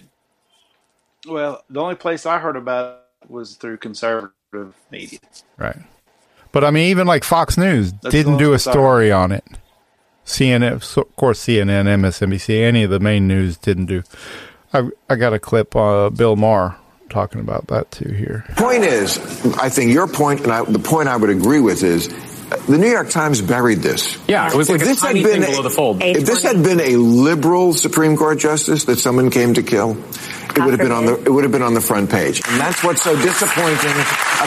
well, 1.28 1.64
the 1.68 1.80
only 1.80 1.96
place 1.96 2.26
I 2.26 2.38
heard 2.38 2.56
about 2.56 3.02
it 3.22 3.30
was 3.30 3.56
through 3.56 3.76
conservative 3.78 4.74
media. 4.90 5.18
Right. 5.58 5.76
But 6.52 6.64
I 6.64 6.70
mean, 6.70 6.88
even 6.88 7.06
like 7.06 7.22
Fox 7.24 7.56
News 7.56 7.92
That's 7.92 8.12
didn't 8.12 8.38
do 8.38 8.52
a 8.54 8.58
story 8.58 9.12
on 9.12 9.30
it. 9.32 9.44
CNN, 10.30 10.72
of 10.72 11.16
course, 11.16 11.44
CNN, 11.44 11.86
MSNBC, 11.86 12.62
any 12.62 12.84
of 12.84 12.90
the 12.90 13.00
main 13.00 13.26
news 13.26 13.56
didn't 13.56 13.86
do. 13.86 14.02
I 14.72 14.88
I 15.08 15.16
got 15.16 15.32
a 15.32 15.38
clip. 15.38 15.74
Uh, 15.74 16.10
Bill 16.10 16.36
Maher 16.36 16.76
talking 17.08 17.40
about 17.40 17.66
that 17.68 17.90
too 17.90 18.12
here. 18.12 18.44
Point 18.56 18.84
is, 18.84 19.18
I 19.56 19.68
think 19.68 19.92
your 19.92 20.06
point, 20.06 20.42
and 20.42 20.52
I, 20.52 20.64
the 20.64 20.78
point 20.78 21.08
I 21.08 21.16
would 21.16 21.30
agree 21.30 21.60
with 21.60 21.82
is, 21.82 22.08
uh, 22.08 22.56
the 22.68 22.78
New 22.78 22.88
York 22.88 23.10
Times 23.10 23.42
buried 23.42 23.78
this. 23.78 24.16
Yeah, 24.28 24.48
it 24.48 24.54
was 24.54 24.70
like 24.70 24.80
if 24.80 24.86
a 24.86 24.90
this 24.90 25.00
tiny 25.00 25.22
had 25.22 25.30
been 25.30 25.42
thing 25.42 25.50
below 25.50 25.62
the 25.62 25.70
fold. 25.70 26.02
If 26.02 26.24
this 26.24 26.42
had 26.42 26.62
been 26.62 26.80
a 26.80 26.96
liberal 26.96 27.72
Supreme 27.72 28.16
Court 28.16 28.38
justice 28.38 28.84
that 28.84 28.98
someone 28.98 29.30
came 29.30 29.54
to 29.54 29.62
kill, 29.62 29.98
it 30.56 30.58
would 30.58 30.70
have 30.70 30.78
been 30.78 30.92
on 30.92 31.06
the 31.06 31.14
it 31.20 31.28
would 31.30 31.44
have 31.44 31.52
been 31.52 31.62
on 31.62 31.74
the 31.74 31.80
front 31.80 32.10
page. 32.10 32.40
And 32.48 32.60
that's 32.60 32.82
what's 32.82 33.02
so 33.02 33.14
disappointing 33.20 33.96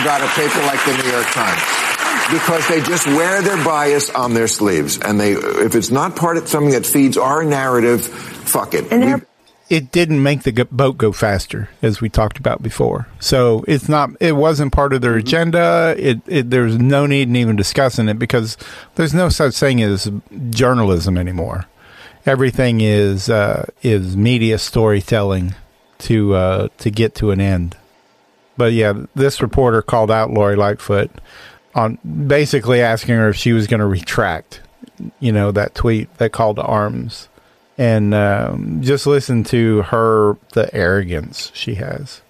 about 0.01 0.21
a 0.21 0.27
paper 0.39 0.59
like 0.63 0.83
the 0.85 0.97
New 1.03 1.11
York 1.11 1.27
Times. 1.27 1.92
Because 2.31 2.67
they 2.67 2.81
just 2.81 3.05
wear 3.07 3.41
their 3.41 3.63
bias 3.63 4.09
on 4.09 4.33
their 4.33 4.47
sleeves, 4.47 4.97
and 4.99 5.19
they 5.19 5.33
if 5.33 5.75
it's 5.75 5.91
not 5.91 6.15
part 6.15 6.37
of 6.37 6.47
something 6.47 6.71
that 6.71 6.85
feeds 6.85 7.17
our 7.17 7.43
narrative, 7.43 8.05
fuck 8.05 8.73
it. 8.73 8.89
We- 8.89 9.21
It 9.69 9.91
didn't 9.91 10.21
make 10.21 10.43
the 10.43 10.67
boat 10.71 10.97
go 10.97 11.11
faster, 11.11 11.69
as 11.81 12.01
we 12.01 12.09
talked 12.09 12.37
about 12.37 12.61
before. 12.61 13.07
So 13.19 13.63
it's 13.67 13.87
not. 13.89 14.09
It 14.19 14.33
wasn't 14.35 14.71
part 14.73 14.93
of 14.93 15.01
their 15.01 15.15
agenda. 15.15 15.95
It, 15.97 16.21
it 16.27 16.49
there's 16.49 16.77
no 16.77 17.05
need 17.05 17.27
in 17.29 17.35
even 17.35 17.55
discussing 17.55 18.07
it 18.09 18.19
because 18.19 18.57
there's 18.95 19.13
no 19.13 19.29
such 19.29 19.55
thing 19.57 19.81
as 19.81 20.11
journalism 20.49 21.17
anymore. 21.17 21.65
Everything 22.25 22.81
is 22.81 23.29
uh, 23.29 23.65
is 23.81 24.15
media 24.17 24.57
storytelling 24.59 25.55
to 25.99 26.35
uh, 26.35 26.67
to 26.79 26.89
get 26.91 27.15
to 27.15 27.31
an 27.31 27.39
end. 27.41 27.75
But 28.57 28.73
yeah, 28.73 28.93
this 29.15 29.41
reporter 29.41 29.81
called 29.81 30.11
out 30.11 30.29
Lori 30.31 30.55
Lightfoot 30.55 31.09
on 31.75 31.97
basically 32.27 32.81
asking 32.81 33.15
her 33.15 33.29
if 33.29 33.35
she 33.35 33.53
was 33.53 33.67
going 33.67 33.79
to 33.79 33.85
retract, 33.85 34.61
you 35.19 35.31
know, 35.31 35.51
that 35.51 35.75
tweet, 35.75 36.13
that 36.17 36.31
call 36.31 36.53
to 36.55 36.61
arms, 36.61 37.27
and 37.77 38.13
um, 38.13 38.81
just 38.81 39.07
listen 39.07 39.43
to 39.45 39.81
her 39.83 40.37
the 40.53 40.73
arrogance 40.73 41.51
she 41.53 41.75
has. 41.75 42.21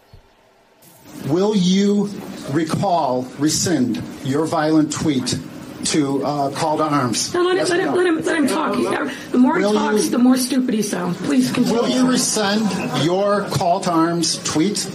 Will 1.28 1.56
you 1.56 2.10
recall, 2.52 3.24
rescind 3.38 4.02
your 4.24 4.46
violent 4.46 4.92
tweet 4.92 5.38
to 5.86 6.24
uh, 6.26 6.52
call 6.52 6.78
to 6.78 6.84
arms? 6.84 7.34
No, 7.34 7.44
let, 7.44 7.56
Yes 7.56 7.70
him, 7.72 7.78
let, 7.78 7.86
no? 7.86 7.90
him, 7.92 7.96
let 7.96 8.08
him 8.08 8.26
let 8.26 8.38
him 8.38 8.48
talk. 8.48 8.74
The 9.32 9.38
more 9.38 9.58
he 9.58 9.64
talks, 9.64 10.04
you- 10.06 10.10
the 10.10 10.18
more 10.18 10.38
stupid 10.38 10.74
he 10.74 10.82
sounds. 10.82 11.18
Please 11.18 11.52
continue. 11.52 11.82
Will 11.82 11.90
you 11.90 12.10
rescind 12.10 13.04
your 13.04 13.42
call 13.46 13.80
to 13.82 13.92
arms 13.92 14.42
tweet 14.44 14.86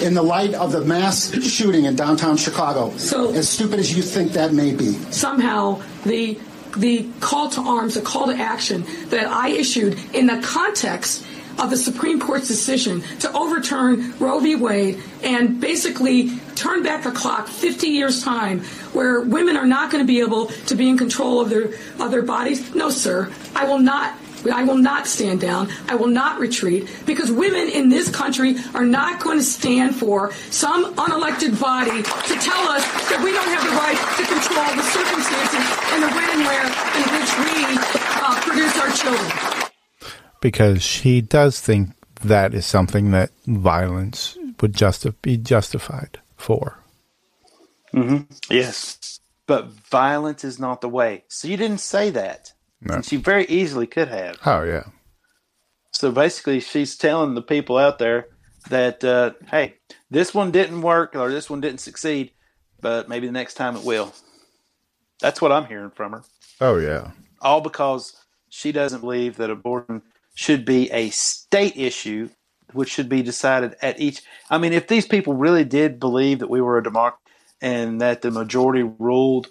in 0.00 0.14
the 0.14 0.22
light 0.22 0.54
of 0.54 0.72
the 0.72 0.80
mass 0.84 1.32
shooting 1.42 1.84
in 1.86 1.96
downtown 1.96 2.36
Chicago? 2.36 2.96
So- 2.96 3.32
as 3.32 3.48
stupid 3.48 3.78
as 3.80 3.94
you 3.96 4.02
think 4.02 4.32
that 4.32 4.52
may 4.52 4.72
be. 4.74 4.92
somehow 5.10 5.80
the 6.04 6.38
the 6.76 7.08
call 7.18 7.48
to 7.50 7.60
arms, 7.60 7.94
the 7.94 8.00
call 8.00 8.26
to 8.28 8.34
action 8.34 8.84
that 9.08 9.26
I 9.26 9.48
issued 9.48 9.98
in 10.14 10.26
the 10.28 10.40
context 10.40 11.24
of 11.60 11.70
the 11.70 11.76
Supreme 11.76 12.18
Court's 12.18 12.48
decision 12.48 13.02
to 13.20 13.32
overturn 13.32 14.16
Roe 14.18 14.40
v. 14.40 14.56
Wade 14.56 15.02
and 15.22 15.60
basically 15.60 16.30
turn 16.54 16.82
back 16.82 17.04
the 17.04 17.10
clock 17.10 17.48
50 17.48 17.86
years 17.86 18.24
time 18.24 18.60
where 18.92 19.20
women 19.20 19.56
are 19.56 19.66
not 19.66 19.90
going 19.90 20.02
to 20.02 20.06
be 20.06 20.20
able 20.20 20.46
to 20.46 20.74
be 20.74 20.88
in 20.88 20.96
control 20.96 21.40
of 21.40 21.50
their 21.50 21.70
of 21.98 22.10
their 22.10 22.22
bodies. 22.22 22.74
No, 22.74 22.90
sir. 22.90 23.30
I 23.54 23.66
will 23.66 23.78
not 23.78 24.14
I 24.50 24.64
will 24.64 24.76
not 24.78 25.06
stand 25.06 25.40
down. 25.40 25.68
I 25.88 25.96
will 25.96 26.08
not 26.08 26.40
retreat 26.40 26.88
because 27.04 27.30
women 27.30 27.68
in 27.68 27.90
this 27.90 28.08
country 28.08 28.56
are 28.74 28.86
not 28.86 29.20
going 29.20 29.38
to 29.38 29.44
stand 29.44 29.94
for 29.96 30.32
some 30.50 30.94
unelected 30.94 31.60
body 31.60 32.02
to 32.02 32.34
tell 32.40 32.64
us 32.68 32.84
that 33.10 33.20
we 33.22 33.32
don't 33.32 33.50
have 33.52 33.64
the 33.64 33.76
right 33.76 34.00
to 34.16 34.24
control 34.24 34.70
the 34.76 34.86
circumstances 34.96 35.64
and 35.92 36.02
the 36.02 36.10
when 36.16 36.30
and 36.30 36.42
where 36.48 36.64
in 36.64 37.06
which 37.12 37.30
we 37.44 37.52
uh, 38.24 38.40
produce 38.40 38.78
our 38.80 38.90
children. 38.96 39.59
Because 40.40 40.82
she 40.82 41.20
does 41.20 41.60
think 41.60 41.90
that 42.22 42.54
is 42.54 42.66
something 42.66 43.10
that 43.12 43.30
violence 43.46 44.36
would 44.60 44.74
justi- 44.74 45.14
be 45.22 45.36
justified 45.36 46.20
for. 46.36 46.78
Mm-hmm. 47.94 48.24
Yes, 48.54 49.20
but 49.46 49.68
violence 49.72 50.44
is 50.44 50.58
not 50.58 50.80
the 50.80 50.88
way. 50.88 51.24
So 51.28 51.48
you 51.48 51.56
didn't 51.56 51.80
say 51.80 52.10
that. 52.10 52.52
No. 52.82 52.94
And 52.96 53.04
she 53.04 53.16
very 53.16 53.44
easily 53.46 53.86
could 53.86 54.08
have. 54.08 54.38
Oh 54.46 54.62
yeah, 54.62 54.84
So 55.92 56.12
basically, 56.12 56.60
she's 56.60 56.96
telling 56.96 57.34
the 57.34 57.42
people 57.42 57.76
out 57.76 57.98
there 57.98 58.26
that, 58.70 59.04
uh, 59.04 59.32
hey, 59.50 59.74
this 60.10 60.34
one 60.34 60.50
didn't 60.50 60.82
work 60.82 61.14
or 61.16 61.30
this 61.30 61.50
one 61.50 61.60
didn't 61.60 61.80
succeed, 61.80 62.32
but 62.80 63.08
maybe 63.08 63.26
the 63.26 63.32
next 63.32 63.54
time 63.54 63.76
it 63.76 63.84
will. 63.84 64.14
That's 65.20 65.40
what 65.42 65.52
I'm 65.52 65.66
hearing 65.66 65.90
from 65.90 66.12
her. 66.12 66.22
oh 66.60 66.76
yeah. 66.78 67.10
All 67.42 67.60
because 67.60 68.14
she 68.50 68.72
doesn't 68.72 69.00
believe 69.00 69.36
that 69.36 69.50
abortion 69.50 70.02
should 70.34 70.64
be 70.64 70.90
a 70.90 71.10
state 71.10 71.76
issue, 71.76 72.28
which 72.72 72.90
should 72.90 73.08
be 73.08 73.22
decided 73.22 73.76
at 73.82 74.00
each. 74.00 74.22
I 74.48 74.58
mean, 74.58 74.72
if 74.72 74.88
these 74.88 75.06
people 75.06 75.34
really 75.34 75.64
did 75.64 76.00
believe 76.00 76.38
that 76.38 76.50
we 76.50 76.60
were 76.60 76.78
a 76.78 76.82
democracy 76.82 77.20
and 77.60 78.00
that 78.00 78.22
the 78.22 78.30
majority 78.30 78.82
ruled, 78.82 79.48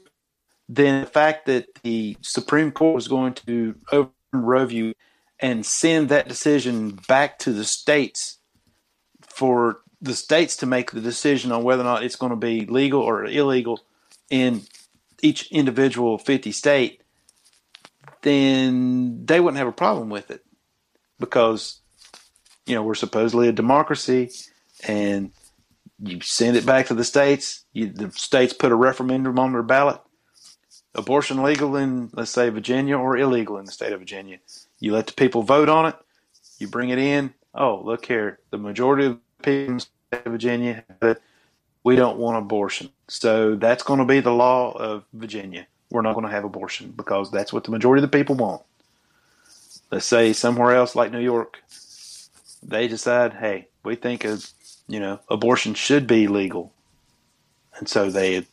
then 0.68 1.02
the 1.02 1.08
fact 1.08 1.46
that 1.46 1.68
the 1.84 2.18
Supreme 2.22 2.72
Court 2.72 2.96
was 2.96 3.08
going 3.08 3.34
to 3.34 3.76
overturn 3.92 4.68
v. 4.68 4.96
and 5.40 5.66
send 5.66 6.10
that 6.10 6.28
decision 6.28 7.00
back 7.08 7.40
to 7.40 7.52
the 7.52 7.66
states 7.66 8.38
for 9.28 9.82
the 10.02 10.16
states 10.16 10.56
to 10.58 10.66
make 10.66 10.92
the 10.92 11.02
decision 11.02 11.52
on 11.52 11.64
whether 11.64 11.82
or 11.82 11.86
not 11.86 12.04
it's 12.04 12.16
going 12.16 12.30
to 12.30 12.36
be 12.36 12.66
legal 12.66 13.02
or 13.02 13.26
illegal 13.26 13.82
in 14.30 14.62
each 15.22 15.52
individual 15.52 16.18
50 16.18 16.52
state, 16.52 17.02
then 18.22 19.26
they 19.26 19.40
wouldn't 19.40 19.58
have 19.58 19.68
a 19.68 19.74
problem 19.74 20.10
with 20.10 20.32
it 20.32 20.44
because, 21.20 21.80
you 22.66 22.76
know, 22.76 22.84
we're 22.84 22.96
supposedly 22.96 23.48
a 23.48 23.54
democracy 23.54 24.32
and 24.88 25.32
you 26.02 26.22
send 26.22 26.56
it 26.56 26.66
back 26.66 26.88
to 26.88 26.94
the 26.94 27.04
states. 27.04 27.66
You, 27.74 27.88
the 27.88 28.12
states 28.12 28.54
put 28.54 28.72
a 28.72 28.76
referendum 28.76 29.38
on 29.38 29.52
their 29.54 29.64
ballot. 29.64 30.02
Abortion 30.96 31.44
legal 31.44 31.76
in, 31.76 32.10
let's 32.14 32.32
say, 32.32 32.50
Virginia 32.50 32.98
or 32.98 33.18
illegal 33.18 33.58
in 33.58 33.66
the 33.66 33.72
state 33.72 33.94
of 33.94 34.00
Virginia. 34.00 34.40
You 34.80 34.94
let 34.94 35.08
the 35.08 35.14
people 35.14 35.44
vote 35.44 35.70
on 35.70 35.86
it. 35.86 35.96
You 36.58 36.68
bring 36.68 36.90
it 36.90 36.98
in. 36.98 37.34
Oh, 37.54 37.82
look 37.84 38.06
here. 38.06 38.40
The 38.50 38.58
majority 38.58 39.06
of 39.06 39.20
people 39.42 39.74
in 39.74 39.78
the 39.78 39.80
state 39.82 40.26
of 40.26 40.32
Virginia 40.32 40.84
we 41.84 41.96
don't 41.96 42.18
want 42.18 42.38
abortion. 42.38 42.90
So 43.08 43.56
that's 43.56 43.84
going 43.84 44.00
to 44.00 44.06
be 44.06 44.20
the 44.20 44.34
law 44.34 44.72
of 44.72 45.06
Virginia. 45.14 45.68
We're 45.90 46.02
not 46.02 46.14
going 46.14 46.26
to 46.26 46.32
have 46.32 46.44
abortion 46.44 46.92
because 46.96 47.32
that's 47.32 47.52
what 47.52 47.64
the 47.64 47.72
majority 47.72 48.04
of 48.04 48.12
the 48.12 48.18
people 48.18 48.36
want. 48.36 48.62
Let's 49.91 50.05
say 50.05 50.34
somewhere 50.34 50.75
else 50.75 50.96
like 50.96 51.12
New 51.12 51.19
York, 51.19 51.62
they 52.62 52.88
decide, 52.88 53.34
hey, 53.34 53.67
we 53.84 53.96
think 53.96 54.24
of, 54.24 54.48
you 54.88 55.00
know, 55.00 55.19
abortion 55.29 55.74
should 55.74 56.05
be 56.05 56.27
legal. 56.27 56.72
And 57.77 57.88
so 57.89 58.10
they, 58.12 58.46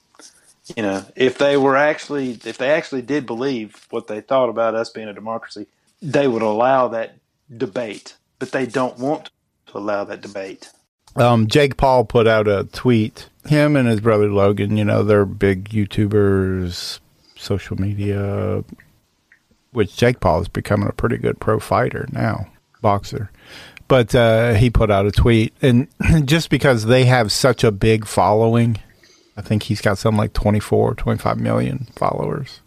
you 0.75 0.83
know, 0.83 1.05
if 1.15 1.39
they 1.39 1.57
were 1.57 1.77
actually, 1.77 2.39
if 2.45 2.59
they 2.59 2.71
actually 2.71 3.03
did 3.03 3.27
believe 3.27 3.87
what 3.91 4.07
they 4.07 4.21
thought 4.21 4.49
about 4.49 4.75
us 4.75 4.91
being 4.91 5.09
a 5.09 5.13
democracy, 5.13 5.67
they 6.01 6.29
would 6.29 6.43
allow 6.43 6.89
that 6.89 7.17
debate. 7.55 8.17
But 8.39 8.53
they 8.53 8.67
don't 8.67 8.99
want 8.99 9.31
to 9.67 9.79
allow 9.79 10.05
that 10.05 10.21
debate. 10.21 10.71
Um, 11.17 11.47
Jake 11.47 11.77
Paul 11.77 12.05
put 12.05 12.27
out 12.27 12.47
a 12.47 12.65
tweet. 12.73 13.29
Him 13.47 13.77
and 13.77 13.89
his 13.89 14.01
brother 14.01 14.29
Logan, 14.29 14.77
you 14.77 14.85
know, 14.85 15.03
they're 15.03 15.25
big 15.25 15.71
YouTubers, 15.71 17.01
social 17.37 17.81
media, 17.81 18.63
which 19.77 19.95
Jake 19.95 20.21
Paul 20.21 20.41
is 20.41 20.49
becoming 20.49 20.89
a 20.89 20.93
pretty 20.93 21.19
good 21.19 21.39
pro 21.39 21.61
fighter 21.61 22.09
now, 22.11 22.47
boxer. 22.81 23.31
But 23.89 24.15
uh, 24.15 24.55
he 24.55 24.71
put 24.71 24.91
out 24.91 25.05
a 25.05 25.13
tweet, 25.13 25.53
and 25.61 25.89
just 26.25 26.49
because 26.49 26.87
they 26.87 27.05
have 27.05 27.31
such 27.31 27.63
a 27.63 27.71
big 27.71 28.07
following, 28.07 28.79
I 29.37 29.43
think 29.43 29.65
he's 29.65 29.83
got 29.83 29.99
something 29.99 30.17
like 30.17 30.33
24, 30.33 30.95
25 30.95 31.39
million 31.39 31.89
followers 31.95 32.63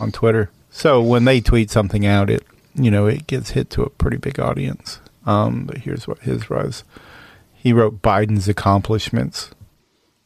on 0.00 0.10
Twitter. 0.10 0.50
So 0.70 1.00
when 1.00 1.24
they 1.24 1.40
tweet 1.40 1.70
something 1.70 2.04
out, 2.04 2.28
it 2.28 2.44
you 2.74 2.90
know 2.90 3.06
it 3.06 3.28
gets 3.28 3.50
hit 3.50 3.70
to 3.70 3.82
a 3.82 3.90
pretty 3.90 4.16
big 4.16 4.40
audience. 4.40 4.98
Um, 5.26 5.66
but 5.66 5.78
here's 5.78 6.08
what 6.08 6.18
his 6.20 6.50
was. 6.50 6.82
He 7.54 7.72
wrote 7.72 8.02
Biden's 8.02 8.48
accomplishments: 8.48 9.52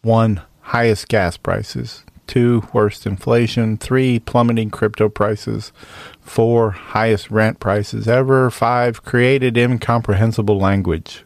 one, 0.00 0.40
highest 0.60 1.08
gas 1.08 1.36
prices; 1.36 2.02
two, 2.26 2.66
worst 2.72 3.06
inflation; 3.06 3.76
three, 3.76 4.18
plummeting 4.18 4.70
crypto 4.70 5.08
prices; 5.08 5.72
four, 6.24 6.70
highest 6.72 7.30
rent 7.30 7.60
prices 7.60 8.08
ever; 8.08 8.50
five, 8.50 9.04
created 9.04 9.56
incomprehensible 9.56 10.58
language. 10.58 11.24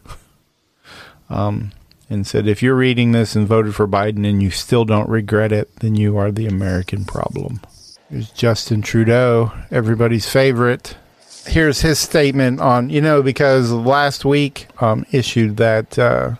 Um, 1.29 1.71
and 2.09 2.25
said, 2.25 2.47
if 2.47 2.63
you're 2.63 2.75
reading 2.75 3.11
this 3.11 3.35
and 3.35 3.47
voted 3.47 3.75
for 3.75 3.87
Biden 3.87 4.27
and 4.27 4.41
you 4.41 4.49
still 4.49 4.83
don't 4.83 5.07
regret 5.07 5.51
it, 5.51 5.75
then 5.77 5.95
you 5.95 6.17
are 6.17 6.31
the 6.31 6.47
American 6.47 7.05
problem. 7.05 7.61
Here's 8.09 8.31
Justin 8.31 8.81
Trudeau, 8.81 9.51
everybody's 9.69 10.27
favorite. 10.27 10.97
Here's 11.45 11.81
his 11.81 11.99
statement 11.99 12.59
on, 12.59 12.89
you 12.89 13.01
know, 13.01 13.21
because 13.21 13.71
last 13.71 14.25
week 14.25 14.67
um, 14.81 15.05
issued 15.11 15.57
that 15.57 15.99
uh, 15.99 16.31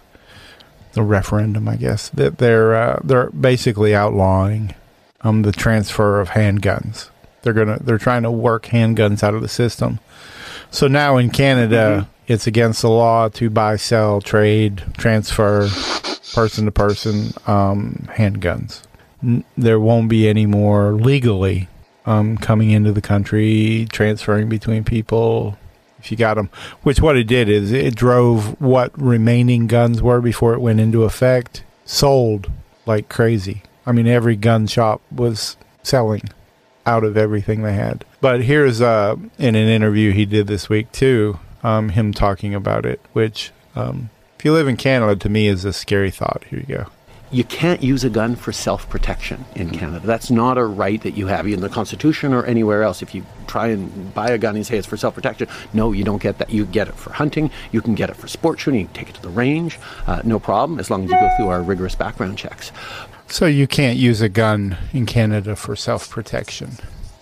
the 0.93 1.03
referendum, 1.03 1.67
I 1.67 1.75
guess, 1.75 2.09
that 2.09 2.39
they're 2.39 2.75
uh, 2.75 2.99
they're 3.03 3.29
basically 3.29 3.93
outlawing 3.93 4.73
um, 5.21 5.43
the 5.43 5.51
transfer 5.51 6.19
of 6.19 6.29
handguns. 6.29 7.09
They're 7.41 7.53
gonna 7.53 7.79
they're 7.81 7.97
trying 7.97 8.23
to 8.23 8.31
work 8.31 8.65
handguns 8.65 9.23
out 9.23 9.33
of 9.33 9.41
the 9.41 9.47
system. 9.47 9.99
So 10.71 10.87
now 10.87 11.17
in 11.17 11.29
Canada, 11.31 12.07
it's 12.27 12.45
against 12.45 12.81
the 12.83 12.89
law 12.89 13.27
to 13.29 13.49
buy, 13.49 13.75
sell, 13.75 14.21
trade, 14.21 14.83
transfer, 14.97 15.67
person 16.33 16.65
to 16.65 16.71
person 16.71 17.31
um, 17.47 18.07
handguns. 18.11 18.83
N- 19.23 19.43
there 19.57 19.79
won't 19.79 20.09
be 20.09 20.29
any 20.29 20.45
more 20.45 20.93
legally 20.93 21.67
um, 22.05 22.37
coming 22.37 22.69
into 22.69 22.91
the 22.91 23.01
country, 23.01 23.87
transferring 23.91 24.47
between 24.47 24.83
people. 24.83 25.57
If 25.97 26.11
you 26.11 26.17
got 26.17 26.35
them, 26.35 26.49
which 26.83 27.01
what 27.01 27.17
it 27.17 27.25
did 27.25 27.49
is 27.49 27.73
it 27.73 27.95
drove 27.95 28.59
what 28.61 28.97
remaining 28.97 29.67
guns 29.67 30.01
were 30.01 30.21
before 30.21 30.53
it 30.53 30.61
went 30.61 30.79
into 30.79 31.03
effect, 31.03 31.63
sold 31.83 32.49
like 32.85 33.09
crazy. 33.09 33.63
I 33.85 33.91
mean, 33.91 34.07
every 34.07 34.35
gun 34.35 34.67
shop 34.67 35.01
was 35.11 35.57
selling 35.83 36.21
out 36.89 37.03
of 37.03 37.15
everything 37.17 37.61
they 37.61 37.73
had. 37.73 38.03
But 38.19 38.41
here's 38.41 38.81
uh, 38.81 39.15
in 39.37 39.53
an 39.55 39.69
interview 39.69 40.11
he 40.11 40.25
did 40.25 40.47
this 40.47 40.69
week 40.69 40.91
too, 40.91 41.39
um, 41.63 41.89
him 41.89 42.13
talking 42.13 42.55
about 42.55 42.83
it, 42.85 42.99
which 43.13 43.51
um, 43.75 44.09
if 44.37 44.43
you 44.45 44.51
live 44.53 44.67
in 44.67 44.75
Canada, 44.75 45.15
to 45.15 45.29
me 45.29 45.47
is 45.47 45.65
a 45.65 45.71
scary 45.73 46.09
thought. 46.11 46.43
Here 46.49 46.59
you 46.59 46.75
go. 46.77 46.85
you 47.31 47.43
can't 47.43 47.83
use 47.83 48.03
a 48.03 48.09
gun 48.09 48.35
for 48.35 48.51
self 48.51 48.89
protection 48.89 49.45
in 49.55 49.69
Canada. 49.69 50.05
That's 50.05 50.31
not 50.31 50.57
a 50.57 50.65
right 50.65 50.99
that 51.03 51.15
you 51.15 51.27
have 51.27 51.45
in 51.47 51.61
the 51.61 51.69
Constitution 51.69 52.33
or 52.33 52.43
anywhere 52.45 52.81
else. 52.81 53.03
If 53.03 53.13
you 53.13 53.23
try 53.45 53.67
and 53.67 54.13
buy 54.15 54.29
a 54.31 54.37
gun 54.37 54.55
and 54.55 54.65
say 54.65 54.77
it's 54.77 54.87
for 54.87 54.97
self 54.97 55.13
protection, 55.13 55.47
no, 55.73 55.91
you 55.91 56.03
don't 56.03 56.21
get 56.21 56.39
that. 56.39 56.49
You 56.49 56.65
get 56.65 56.87
it 56.87 56.95
for 56.95 57.13
hunting, 57.13 57.51
you 57.71 57.81
can 57.81 57.93
get 57.93 58.09
it 58.09 58.15
for 58.15 58.27
sport 58.27 58.59
shooting, 58.59 58.79
you 58.81 58.87
can 58.87 58.95
take 58.95 59.09
it 59.09 59.15
to 59.15 59.21
the 59.21 59.29
range, 59.29 59.77
uh, 60.07 60.21
no 60.25 60.39
problem, 60.39 60.79
as 60.79 60.89
long 60.89 61.03
as 61.03 61.11
you 61.11 61.19
go 61.19 61.29
through 61.37 61.49
our 61.49 61.61
rigorous 61.61 61.93
background 61.95 62.37
checks. 62.37 62.71
So 63.29 63.45
you 63.45 63.67
can't 63.67 63.97
use 63.97 64.21
a 64.21 64.29
gun 64.29 64.77
in 64.91 65.05
Canada 65.05 65.55
for 65.55 65.75
self 65.75 66.09
protection. 66.09 66.71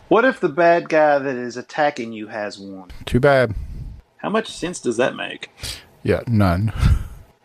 What 0.07 0.23
if 0.23 0.39
the 0.39 0.49
bad 0.49 0.87
guy 0.89 1.19
that 1.19 1.35
is 1.35 1.57
attacking 1.57 2.13
you 2.13 2.27
has 2.27 2.57
one? 2.57 2.89
Too 3.05 3.19
bad. 3.19 3.53
How 4.17 4.29
much 4.29 4.47
sense 4.51 4.79
does 4.79 4.97
that 4.97 5.15
make? 5.15 5.49
Yeah, 6.03 6.21
none. 6.27 6.71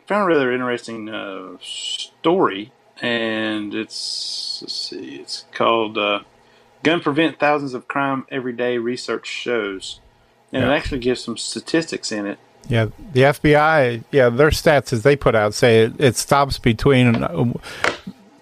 found 0.06 0.22
a 0.24 0.26
rather 0.34 0.52
interesting 0.52 1.08
uh, 1.08 1.56
story, 1.60 2.72
and 3.00 3.74
it's 3.74 4.60
let's 4.62 4.74
see, 4.90 5.16
it's 5.16 5.44
called 5.52 5.98
uh, 5.98 6.20
"Gun 6.84 7.00
Prevent 7.00 7.40
Thousands 7.40 7.74
of 7.74 7.88
Crime 7.88 8.26
Every 8.30 8.52
Day." 8.52 8.78
Research 8.78 9.26
shows, 9.26 10.00
and 10.52 10.62
Yeah. 10.62 10.70
it 10.72 10.76
actually 10.76 11.00
gives 11.00 11.22
some 11.22 11.36
statistics 11.36 12.12
in 12.12 12.26
it. 12.26 12.38
Yeah, 12.68 12.86
the 13.12 13.22
FBI, 13.24 14.04
yeah, 14.12 14.28
their 14.28 14.50
stats 14.50 14.92
as 14.92 15.02
they 15.02 15.16
put 15.16 15.34
out 15.34 15.52
say 15.52 15.82
it, 15.82 15.94
it 15.98 16.14
stops 16.16 16.58
between 16.60 17.24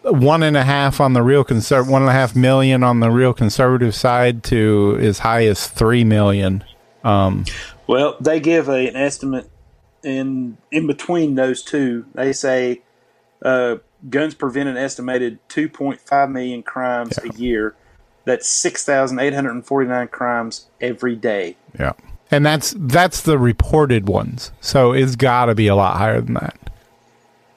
one 0.03 0.43
and 0.43 0.57
a 0.57 0.65
half 0.65 1.01
on 1.01 1.13
the 1.13 1.23
real 1.23 1.45
conserv 1.45 1.89
one 1.91 2.03
and 2.03 2.11
a 2.11 2.15
half 2.15 2.35
million 2.35 2.83
on 2.83 3.01
the 3.01 3.11
real 3.11 3.33
conservative 3.33 3.95
side 3.95 4.43
to 4.45 4.99
as 5.01 5.21
high 5.21 5.47
as 5.47 5.67
three 5.67 6.05
million. 6.05 6.65
Um, 7.05 7.45
Well, 7.87 8.17
they 8.21 8.41
give 8.41 8.69
a, 8.69 8.89
an 8.89 8.97
estimate 8.97 9.51
in 10.03 10.57
in 10.71 10.87
between 10.87 11.35
those 11.35 11.63
two. 11.63 12.07
They 12.15 12.33
say 12.33 12.83
uh, 13.43 13.77
guns 14.09 14.35
prevent 14.35 14.69
an 14.69 14.77
estimated 14.77 15.39
2.5 15.49 16.31
million 16.31 16.63
crimes 16.63 17.19
a 17.19 17.35
year. 17.37 17.75
That's 18.25 18.49
6,849 18.49 20.09
crimes 20.09 20.67
every 20.81 21.17
day. 21.17 21.57
yeah, 21.79 21.93
and 22.31 22.45
that's 22.47 22.75
that's 22.77 23.23
the 23.23 23.39
reported 23.39 24.09
ones. 24.09 24.53
So 24.61 24.93
it's 24.93 25.17
got 25.17 25.47
to 25.47 25.55
be 25.55 25.67
a 25.67 25.75
lot 25.75 25.97
higher 25.97 26.21
than 26.21 26.35
that. 26.35 26.57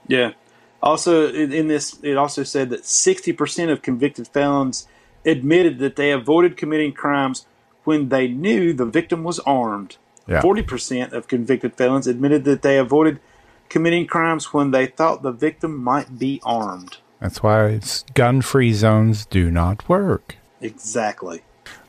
Yeah. 0.07 0.33
Also, 0.83 1.31
in, 1.31 1.69
this, 1.69 1.97
it 2.03 2.17
also 2.17 2.43
said 2.43 2.69
that 2.69 2.81
60% 2.83 3.71
of 3.71 3.81
convicted 3.81 4.27
felons 4.27 4.85
admitted 5.25 5.79
that 5.79 5.95
they 5.95 6.11
avoided 6.11 6.57
committing 6.57 6.91
crimes 6.91 7.45
when 7.85 8.09
they 8.09 8.27
knew 8.27 8.73
the 8.73 8.85
victim 8.85 9.23
was 9.23 9.39
armed. 9.39 9.95
Yeah. 10.27 10.41
40% 10.41 11.13
of 11.13 11.29
convicted 11.29 11.75
felons 11.75 12.05
admitted 12.05 12.43
that 12.43 12.63
they 12.63 12.77
avoided 12.77 13.21
committing 13.69 14.07
crimes 14.07 14.53
when 14.53 14.71
they 14.71 14.85
thought 14.85 15.23
the 15.23 15.31
victim 15.31 15.81
might 15.81 16.19
be 16.19 16.41
armed. 16.43 16.97
That's 17.21 17.41
why 17.41 17.67
it's 17.67 18.03
gun-free 18.13 18.73
zones 18.73 19.25
do 19.25 19.49
not 19.49 19.87
work. 19.87 20.35
Exactly. 20.59 21.43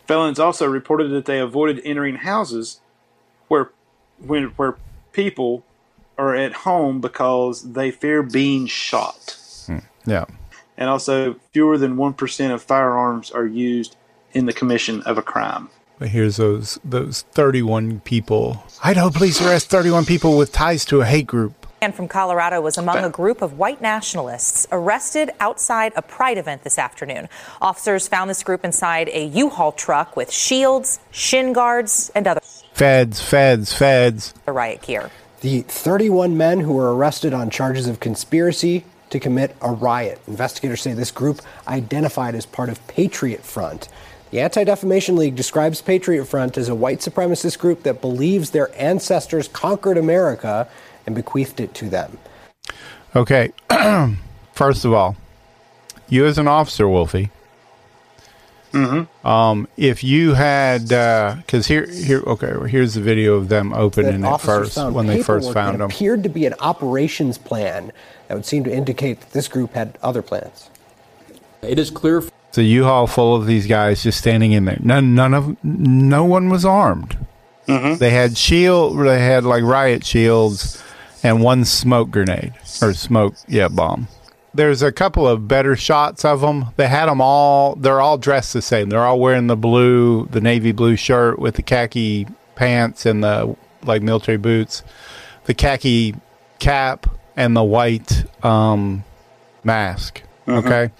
Felons 0.06 0.38
also 0.38 0.66
reported 0.66 1.08
that 1.08 1.24
they 1.24 1.40
avoided 1.40 1.80
entering 1.84 2.16
houses 2.16 2.80
where 3.48 3.70
when 4.18 4.44
where 4.56 4.76
people 5.12 5.64
are 6.18 6.34
at 6.34 6.52
home 6.52 7.00
because 7.00 7.72
they 7.72 7.90
fear 7.90 8.22
being 8.22 8.66
shot. 8.66 9.38
Hmm. 9.66 9.78
Yeah. 10.06 10.24
And 10.76 10.90
also 10.90 11.36
fewer 11.52 11.78
than 11.78 11.96
1% 11.96 12.54
of 12.54 12.62
firearms 12.62 13.30
are 13.30 13.46
used 13.46 13.96
in 14.32 14.46
the 14.46 14.52
commission 14.52 15.02
of 15.02 15.18
a 15.18 15.22
crime. 15.22 15.70
But 15.98 16.08
here's 16.08 16.36
those 16.36 16.78
those 16.84 17.22
31 17.32 18.00
people. 18.00 18.64
Idaho 18.82 19.10
police 19.10 19.40
arrest 19.40 19.70
31 19.70 20.04
people 20.04 20.36
with 20.36 20.52
ties 20.52 20.84
to 20.86 21.00
a 21.00 21.04
hate 21.06 21.26
group. 21.26 21.66
man 21.80 21.92
from 21.92 22.08
Colorado 22.08 22.60
was 22.60 22.76
among 22.76 23.04
a 23.04 23.10
group 23.10 23.42
of 23.42 23.58
white 23.58 23.80
nationalists 23.80 24.66
arrested 24.72 25.30
outside 25.38 25.92
a 25.94 26.02
pride 26.02 26.36
event 26.36 26.64
this 26.64 26.78
afternoon. 26.80 27.28
Officers 27.62 28.08
found 28.08 28.28
this 28.28 28.42
group 28.42 28.64
inside 28.64 29.08
a 29.12 29.26
U-Haul 29.26 29.70
truck 29.70 30.16
with 30.16 30.32
shields, 30.32 30.98
shin 31.12 31.52
guards, 31.52 32.10
and 32.14 32.26
other 32.26 32.40
Feds, 32.72 33.22
feds, 33.22 33.72
feds. 33.72 34.34
The 34.46 34.52
riot 34.52 34.82
gear. 34.82 35.10
The 35.44 35.60
31 35.60 36.38
men 36.38 36.60
who 36.60 36.72
were 36.72 36.96
arrested 36.96 37.34
on 37.34 37.50
charges 37.50 37.86
of 37.86 38.00
conspiracy 38.00 38.82
to 39.10 39.20
commit 39.20 39.54
a 39.60 39.70
riot. 39.70 40.18
Investigators 40.26 40.80
say 40.80 40.94
this 40.94 41.10
group 41.10 41.42
identified 41.68 42.34
as 42.34 42.46
part 42.46 42.70
of 42.70 42.84
Patriot 42.86 43.44
Front. 43.44 43.90
The 44.30 44.40
Anti 44.40 44.64
Defamation 44.64 45.16
League 45.16 45.36
describes 45.36 45.82
Patriot 45.82 46.24
Front 46.24 46.56
as 46.56 46.70
a 46.70 46.74
white 46.74 47.00
supremacist 47.00 47.58
group 47.58 47.82
that 47.82 48.00
believes 48.00 48.52
their 48.52 48.70
ancestors 48.80 49.46
conquered 49.46 49.98
America 49.98 50.66
and 51.04 51.14
bequeathed 51.14 51.60
it 51.60 51.74
to 51.74 51.90
them. 51.90 52.16
Okay. 53.14 53.52
First 54.54 54.86
of 54.86 54.94
all, 54.94 55.14
you 56.08 56.24
as 56.24 56.38
an 56.38 56.48
officer, 56.48 56.88
Wolfie. 56.88 57.30
Mm-hmm. 58.74 59.26
Um, 59.26 59.68
if 59.76 60.02
you 60.02 60.34
had, 60.34 60.88
because 60.88 61.66
here, 61.66 61.86
here, 61.86 62.20
okay, 62.26 62.52
here's 62.68 62.94
the 62.94 63.00
video 63.00 63.34
of 63.34 63.48
them 63.48 63.72
opening 63.72 64.20
that 64.22 64.34
it 64.34 64.40
first 64.40 64.76
when 64.76 65.06
they 65.06 65.22
first 65.22 65.52
found 65.52 65.74
that 65.74 65.78
them. 65.78 65.90
appeared 65.90 66.22
to 66.24 66.28
be 66.28 66.44
an 66.44 66.54
operations 66.60 67.38
plan 67.38 67.92
that 68.28 68.34
would 68.34 68.44
seem 68.44 68.64
to 68.64 68.74
indicate 68.74 69.20
that 69.20 69.30
this 69.30 69.48
group 69.48 69.74
had 69.74 69.96
other 70.02 70.22
plans. 70.22 70.70
It 71.62 71.78
is 71.78 71.90
clear. 71.90 72.22
It's 72.48 72.58
a 72.58 72.62
U-Haul 72.62 73.06
full 73.06 73.34
of 73.34 73.46
these 73.46 73.66
guys 73.66 74.02
just 74.02 74.18
standing 74.18 74.52
in 74.52 74.64
there. 74.64 74.78
None, 74.80 75.14
none 75.14 75.34
of, 75.34 75.64
no 75.64 76.24
one 76.24 76.48
was 76.48 76.64
armed. 76.64 77.16
They 77.66 78.10
had 78.10 78.36
shield, 78.36 78.98
they 78.98 79.20
had 79.20 79.44
like 79.44 79.62
riot 79.62 80.04
shields, 80.04 80.82
and 81.22 81.42
one 81.42 81.64
smoke 81.64 82.10
grenade 82.10 82.52
or 82.82 82.92
smoke, 82.92 83.34
yeah, 83.48 83.68
bomb. 83.68 84.08
There's 84.54 84.82
a 84.82 84.92
couple 84.92 85.26
of 85.26 85.48
better 85.48 85.74
shots 85.74 86.24
of 86.24 86.40
them. 86.40 86.66
They 86.76 86.86
had 86.86 87.06
them 87.06 87.20
all. 87.20 87.74
They're 87.74 88.00
all 88.00 88.18
dressed 88.18 88.52
the 88.52 88.62
same. 88.62 88.88
They're 88.88 89.04
all 89.04 89.18
wearing 89.18 89.48
the 89.48 89.56
blue, 89.56 90.26
the 90.26 90.40
navy 90.40 90.70
blue 90.72 90.94
shirt 90.96 91.38
with 91.40 91.56
the 91.56 91.62
khaki 91.62 92.28
pants 92.54 93.04
and 93.04 93.24
the 93.24 93.56
like 93.82 94.00
military 94.02 94.38
boots, 94.38 94.82
the 95.46 95.54
khaki 95.54 96.14
cap 96.60 97.06
and 97.36 97.56
the 97.56 97.64
white 97.64 98.24
um, 98.44 99.02
mask. 99.64 100.22
Mhm. 100.46 100.64
Okay, 100.64 100.90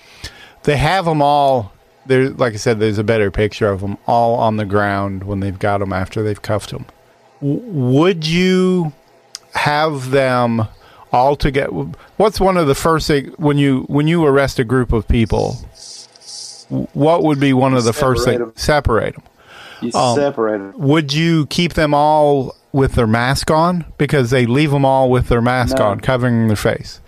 they 0.64 0.76
have 0.76 1.04
them 1.04 1.22
all. 1.22 1.72
There, 2.06 2.30
like 2.30 2.52
I 2.54 2.56
said, 2.56 2.80
there's 2.80 2.98
a 2.98 3.04
better 3.04 3.30
picture 3.30 3.70
of 3.70 3.80
them 3.80 3.96
all 4.06 4.34
on 4.34 4.56
the 4.56 4.64
ground 4.66 5.24
when 5.24 5.40
they've 5.40 5.58
got 5.58 5.78
them 5.78 5.92
after 5.92 6.22
they've 6.22 6.42
cuffed 6.42 6.70
them. 6.70 6.86
W- 7.40 7.60
would 7.62 8.26
you 8.26 8.92
have 9.54 10.10
them 10.10 10.66
all 11.14 11.36
together? 11.36 11.70
What's 12.16 12.40
one 12.40 12.56
of 12.56 12.66
the 12.66 12.74
first 12.74 13.06
thing 13.06 13.26
when 13.38 13.56
you 13.58 13.82
when 13.88 14.08
you 14.08 14.24
arrest 14.24 14.58
a 14.58 14.64
group 14.64 14.92
of 14.92 15.06
people? 15.08 15.56
What 16.92 17.22
would 17.22 17.38
be 17.40 17.52
one 17.52 17.74
of 17.74 17.84
the 17.84 17.92
first 17.92 18.24
things? 18.24 18.42
Separate 18.60 19.14
them. 19.14 19.22
You 19.80 19.92
Um, 19.94 20.16
separate 20.16 20.54
'em. 20.54 20.72
Would 20.78 21.12
you 21.12 21.46
keep 21.46 21.74
them 21.74 21.94
all 21.94 22.54
with 22.72 22.94
their 22.94 23.06
mask 23.06 23.50
on 23.50 23.84
because 23.98 24.30
they 24.30 24.46
leave 24.46 24.70
them 24.70 24.84
all 24.84 25.10
with 25.10 25.28
their 25.28 25.42
mask 25.42 25.78
No. 25.78 25.86
on, 25.86 26.00
covering 26.00 26.48
their 26.48 26.56
face? 26.56 27.00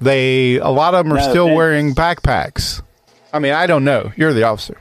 They 0.00 0.56
a 0.56 0.70
lot 0.70 0.94
of 0.94 1.04
them 1.04 1.12
are 1.12 1.20
No, 1.20 1.30
still 1.30 1.54
wearing 1.54 1.94
backpacks. 1.94 2.82
I 3.32 3.38
mean, 3.38 3.52
I 3.52 3.66
don't 3.66 3.84
know. 3.84 4.12
You're 4.16 4.32
the 4.32 4.42
officer. 4.44 4.76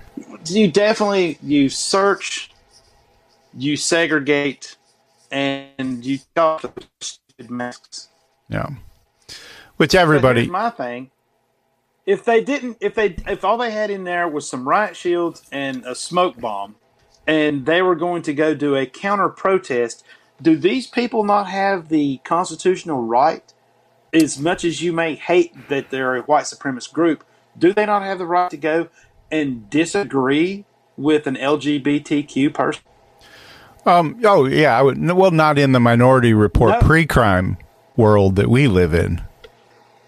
you 0.46 0.68
definitely 0.70 1.38
you 1.44 1.70
search, 1.70 2.52
you 3.58 3.76
segregate, 3.78 4.76
and 5.32 6.04
you 6.06 6.20
talk 6.36 6.62
to 6.62 6.72
masks. 7.50 8.08
Yeah. 8.50 8.70
Which 9.78 9.96
everybody. 9.96 10.48
my 10.48 10.70
thing. 10.70 11.10
If 12.06 12.26
they 12.26 12.44
didn't, 12.44 12.78
if 12.82 12.96
they, 12.96 13.16
if 13.28 13.44
all 13.44 13.58
they 13.58 13.72
had 13.72 13.90
in 13.90 14.04
there 14.04 14.28
was 14.28 14.48
some 14.48 14.68
riot 14.68 14.96
shields 14.96 15.44
and 15.52 15.86
a 15.86 15.96
smoke 15.96 16.38
bomb, 16.40 16.76
and 17.26 17.66
they 17.66 17.82
were 17.82 17.96
going 17.96 18.22
to 18.24 18.34
go 18.34 18.54
do 18.54 18.76
a 18.76 18.86
counter 18.86 19.30
protest, 19.30 20.04
do 20.42 20.58
these 20.58 20.86
people 20.88 21.24
not 21.24 21.46
have 21.50 21.88
the 21.88 22.20
constitutional 22.26 23.02
right? 23.04 23.54
As 24.12 24.38
much 24.38 24.64
as 24.66 24.82
you 24.82 24.92
may 24.94 25.16
hate 25.16 25.70
that 25.70 25.90
they're 25.90 26.18
a 26.18 26.22
white 26.22 26.44
supremacist 26.44 26.92
group, 26.94 27.24
do 27.58 27.74
they 27.74 27.86
not 27.86 28.04
have 28.04 28.18
the 28.20 28.26
right 28.26 28.50
to 28.52 28.58
go 28.58 28.90
and 29.32 29.70
disagree 29.70 30.66
with 30.98 31.26
an 31.26 31.36
LGBTQ 31.36 32.54
person? 32.54 32.84
Um. 33.86 34.20
Oh, 34.24 34.46
yeah. 34.46 34.78
I 34.78 34.82
would. 34.82 35.02
Well, 35.12 35.32
not 35.32 35.58
in 35.58 35.72
the 35.72 35.80
Minority 35.80 36.34
Report 36.34 36.72
No. 36.72 36.80
pre-crime 36.88 37.58
world 37.96 38.36
that 38.36 38.50
we 38.50 38.68
live 38.68 38.94
in. 38.94 39.22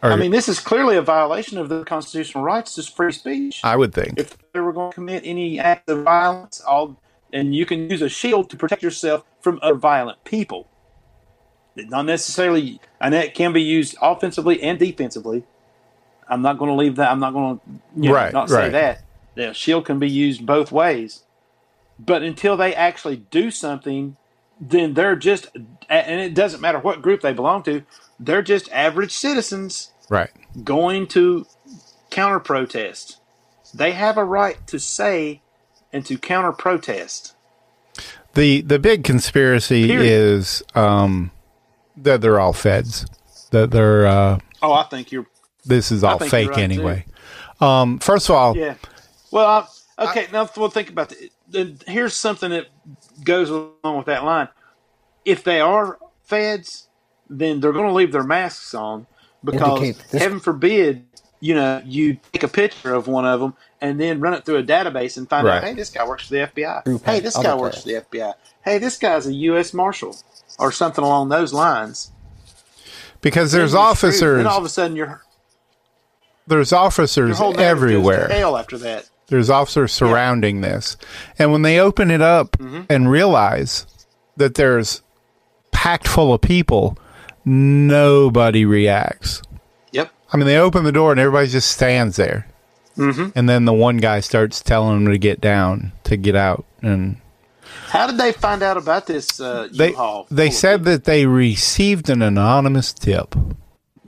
Or, 0.04 0.12
I 0.12 0.16
mean, 0.18 0.32
this 0.32 0.48
is 0.48 0.60
clearly 0.60 0.98
a 0.98 1.02
violation 1.02 1.58
of 1.58 1.70
the 1.70 1.84
constitutional 1.84 2.44
rights 2.44 2.76
to 2.76 2.84
free 2.84 3.12
speech. 3.12 3.62
I 3.64 3.76
would 3.76 3.94
think. 3.94 4.20
if 4.20 4.38
they 4.54 4.60
were 4.60 4.74
going 4.74 4.92
to 4.92 4.96
commit 4.96 5.24
any 5.26 5.60
act 5.60 5.90
of 5.90 6.04
violence, 6.04 6.62
all 6.62 7.00
and 7.34 7.56
you 7.56 7.66
can 7.66 7.90
use 7.90 8.02
a 8.02 8.10
shield 8.10 8.50
to 8.52 8.58
protect 8.58 8.84
yourself 8.84 9.26
from 9.42 9.60
other 9.62 9.76
violent 9.76 10.24
people. 10.24 10.68
Not 11.76 12.06
necessarily, 12.06 12.80
and 13.02 13.14
that 13.14 13.34
can 13.34 13.52
be 13.52 13.62
used 13.62 13.98
offensively 14.02 14.62
and 14.62 14.80
defensively. 14.80 15.44
I'm 16.30 16.42
not 16.42 16.58
going 16.58 16.70
to 16.70 16.76
leave 16.76 16.96
that. 16.96 17.12
I'm 17.12 17.20
not 17.20 17.34
going 17.34 17.58
to 17.58 17.64
you 17.98 18.10
know, 18.10 18.16
Right, 18.16 18.34
not 18.34 18.50
say 18.50 18.56
right. 18.56 18.72
that. 18.72 19.04
The 19.36 19.54
shield 19.54 19.86
can 19.86 20.00
be 20.00 20.10
used 20.10 20.46
both 20.46 20.72
ways, 20.72 21.24
but 22.00 22.24
until 22.24 22.56
they 22.56 22.74
actually 22.74 23.18
do 23.18 23.52
something, 23.52 24.16
then 24.60 24.94
they're 24.94 25.16
just, 25.16 25.48
and 25.90 26.22
it 26.22 26.34
doesn't 26.34 26.62
matter 26.62 26.80
what 26.80 27.02
group 27.02 27.22
they 27.22 27.34
belong 27.34 27.64
to. 27.64 27.84
They're 28.20 28.42
just 28.42 28.72
average 28.72 29.12
citizens 29.12 29.92
Right. 30.10 30.30
going 30.64 31.08
to 31.08 31.46
counter 32.10 32.40
protest. 32.40 33.20
They 33.74 33.92
have 33.92 34.18
a 34.18 34.24
right 34.24 34.66
to 34.68 34.80
say 34.80 35.42
and 35.92 36.06
to 36.06 36.18
counter 36.18 36.52
protest. 36.52 37.36
The 38.36 38.62
the 38.62 38.80
big 38.80 39.04
conspiracy 39.04 39.88
Period. 39.88 40.12
is 40.12 40.64
um 40.76 41.32
that 41.98 42.22
they're 42.22 42.40
all 42.40 42.54
feds. 42.54 43.06
That 43.52 43.72
they're 43.72 44.06
uh 44.06 44.40
Oh, 44.62 44.74
I 44.74 44.84
think 44.84 45.12
you're. 45.12 45.26
this 45.66 45.92
is 45.92 46.04
all 46.04 46.20
fake 46.20 46.50
right, 46.50 46.58
anyway. 46.60 47.06
Um 47.60 48.00
first 48.00 48.30
of 48.30 48.36
all, 48.36 48.56
Yeah. 48.58 48.76
Well, 49.32 49.68
I, 49.98 50.06
okay. 50.10 50.28
now, 50.32 50.50
well, 50.56 50.70
think 50.70 50.90
about 50.90 51.14
it. 51.52 51.84
Here's 51.88 52.14
something 52.14 52.52
that 52.52 52.68
goes 53.24 53.50
along 53.50 53.98
with 53.98 54.06
that 54.08 54.24
line. 54.24 54.48
If 55.24 55.44
they 55.44 55.60
are 55.60 55.98
feds, 56.24 56.88
then 57.30 57.60
they're 57.60 57.72
going 57.74 57.88
to 57.88 57.94
leave 57.94 58.12
their 58.12 58.24
masks 58.24 58.74
on 58.74 59.08
because, 59.44 59.98
this- 60.10 60.22
heaven 60.22 60.40
forbid, 60.40 61.06
you 61.40 61.56
know, 61.56 61.82
you 61.86 62.18
take 62.34 62.44
a 62.44 62.48
picture 62.48 62.94
of 62.94 63.08
one 63.08 63.26
of 63.26 63.40
them 63.40 63.56
and 63.82 64.00
then 64.00 64.20
run 64.20 64.34
it 64.34 64.46
through 64.46 64.58
a 64.58 64.64
database 64.64 65.18
and 65.18 65.30
find 65.30 65.48
out, 65.48 65.64
hey, 65.64 65.74
this 65.74 65.90
guy 65.90 66.08
works 66.08 66.28
for 66.28 66.34
the 66.34 66.40
FBI. 66.48 66.84
Group 66.86 67.04
hey, 67.06 67.20
this 67.20 67.36
other 67.36 67.50
guy 67.50 67.56
works 67.56 67.82
for 67.84 67.90
the 67.90 68.02
FBI. 68.02 68.34
Hey, 68.64 68.78
this 68.80 68.98
guy's 68.98 69.28
a 69.28 69.34
U.S. 69.34 69.74
Marshal 69.74 70.16
or 70.58 70.72
something 70.72 71.04
along 71.04 71.30
those 71.30 71.54
lines. 71.54 72.12
because 73.22 73.52
there's 73.52 73.74
you're 73.74 73.82
officers 73.82 74.40
And 74.40 74.48
all 74.48 74.58
of 74.60 74.66
a 74.66 74.70
sudden 74.70 74.96
you're, 74.96 75.22
there's 76.48 76.72
you're 76.72 76.80
officers 76.80 77.38
holding 77.38 77.62
everything 77.62 78.02
to 78.04 78.10
everywhere. 78.10 78.28
hell 78.30 78.58
after 78.58 78.78
that. 78.80 79.10
There's 79.28 79.50
officers 79.50 79.92
surrounding 79.92 80.62
this. 80.62 80.98
And 81.40 81.52
when 81.52 81.62
they 81.64 81.80
open 81.80 82.12
it 82.12 82.22
up 82.22 82.52
Mm-hmm. 82.58 82.82
and 82.90 83.10
realize 83.10 83.86
that 84.38 84.56
there's 84.56 85.02
packed 85.72 86.08
full 86.08 86.34
of 86.34 86.42
people, 86.42 86.98
nobody 87.44 88.66
reacts. 88.66 89.42
Yep. 89.92 90.12
I 90.34 90.38
mean, 90.38 90.46
they 90.48 90.58
open 90.58 90.84
the 90.84 90.92
door 90.92 91.12
and 91.12 91.20
everybody 91.20 91.48
just 91.48 91.72
stands 91.72 92.16
there. 92.18 92.48
Mhm. 92.98 93.34
And 93.36 93.50
then 93.50 93.66
the 93.66 93.74
one 93.74 93.98
guy 93.98 94.20
starts 94.22 94.62
telling 94.62 95.04
them 95.04 95.12
to 95.12 95.18
get 95.18 95.42
down, 95.42 95.92
to 96.06 96.16
get 96.18 96.36
out. 96.36 96.66
And 96.82 97.18
How 97.90 98.08
did 98.08 98.18
they 98.18 98.32
find 98.32 98.64
out 98.64 98.78
about 98.78 99.06
this 99.08 99.40
uh, 99.40 99.68
they, 99.74 99.90
U-Haul? 99.90 100.28
they 100.32 100.50
said 100.50 100.86
that 100.86 101.04
they 101.06 101.26
received 101.26 102.10
an 102.10 102.22
anonymous 102.22 102.94
tip. 102.94 103.36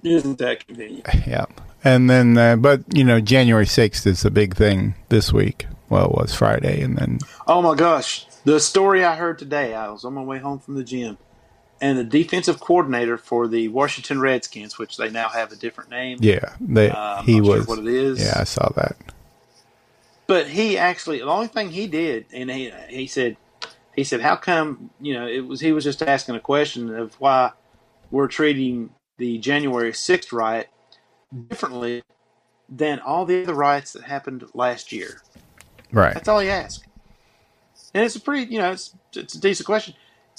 Isn't 0.03 0.37
that 0.37 0.65
convenient? 0.65 1.05
Yeah. 1.25 1.45
And 1.83 2.09
then, 2.09 2.37
uh, 2.37 2.55
but, 2.55 2.81
you 2.93 3.03
know, 3.03 3.19
January 3.19 3.65
6th 3.65 4.05
is 4.07 4.23
the 4.23 4.31
big 4.31 4.55
thing 4.55 4.95
this 5.09 5.31
week. 5.31 5.67
Well, 5.89 6.05
it 6.05 6.11
was 6.15 6.35
Friday. 6.35 6.81
And 6.81 6.97
then, 6.97 7.19
Oh 7.45 7.61
my 7.61 7.75
gosh. 7.75 8.25
The 8.43 8.59
story 8.59 9.03
I 9.03 9.15
heard 9.15 9.37
today, 9.39 9.73
I 9.73 9.89
was 9.89 10.03
on 10.05 10.13
my 10.13 10.21
way 10.23 10.39
home 10.39 10.59
from 10.59 10.75
the 10.75 10.83
gym, 10.83 11.17
and 11.81 11.97
the 11.97 12.03
defensive 12.03 12.59
coordinator 12.59 13.17
for 13.17 13.47
the 13.47 13.67
Washington 13.67 14.19
Redskins, 14.21 14.77
which 14.79 14.97
they 14.97 15.09
now 15.09 15.27
have 15.29 15.51
a 15.51 15.55
different 15.55 15.89
name. 15.89 16.17
yeah, 16.21 16.55
they, 16.61 16.89
Uh, 16.89 17.21
he 17.23 17.39
not 17.39 17.45
sure 17.45 17.57
was. 17.57 17.67
what 17.67 17.79
it 17.79 17.87
is. 17.87 18.19
Yeah, 18.23 18.33
I 18.37 18.43
saw 18.45 18.69
that. 18.75 18.95
But 20.27 20.47
he 20.47 20.77
actually, 20.77 21.19
the 21.19 21.25
only 21.25 21.47
thing 21.47 21.69
he 21.71 21.87
did, 21.87 22.25
and 22.33 22.49
he, 22.49 22.71
he 22.89 23.07
said, 23.07 23.37
he 23.95 24.03
said, 24.03 24.21
how 24.21 24.35
come, 24.35 24.89
you 25.01 25.13
know, 25.13 25.27
it 25.27 25.45
was, 25.45 25.59
he 25.59 25.71
was 25.71 25.83
just 25.83 26.01
asking 26.01 26.35
a 26.35 26.39
question 26.39 26.93
of 26.95 27.13
why 27.15 27.51
we're 28.11 28.27
treating 28.27 28.91
the 29.17 29.37
January 29.39 29.91
6th 29.91 30.31
riot 30.31 30.69
differently 31.49 32.03
than 32.69 32.99
all 32.99 33.25
the 33.25 33.43
other 33.43 33.53
riots 33.53 33.93
that 33.93 34.03
happened 34.03 34.43
last 34.53 34.91
year. 34.91 35.21
Right. 35.91 36.13
That's 36.13 36.27
all 36.27 36.39
he 36.39 36.49
asked. 36.49 36.83
And 37.93 38.03
it's 38.05 38.15
a 38.15 38.19
pretty, 38.19 38.51
you 38.51 38.59
know, 38.59 38.71
it's, 38.71 38.93
it's 39.13 39.35
a 39.35 39.39
decent 39.39 39.65
question. 39.65 39.93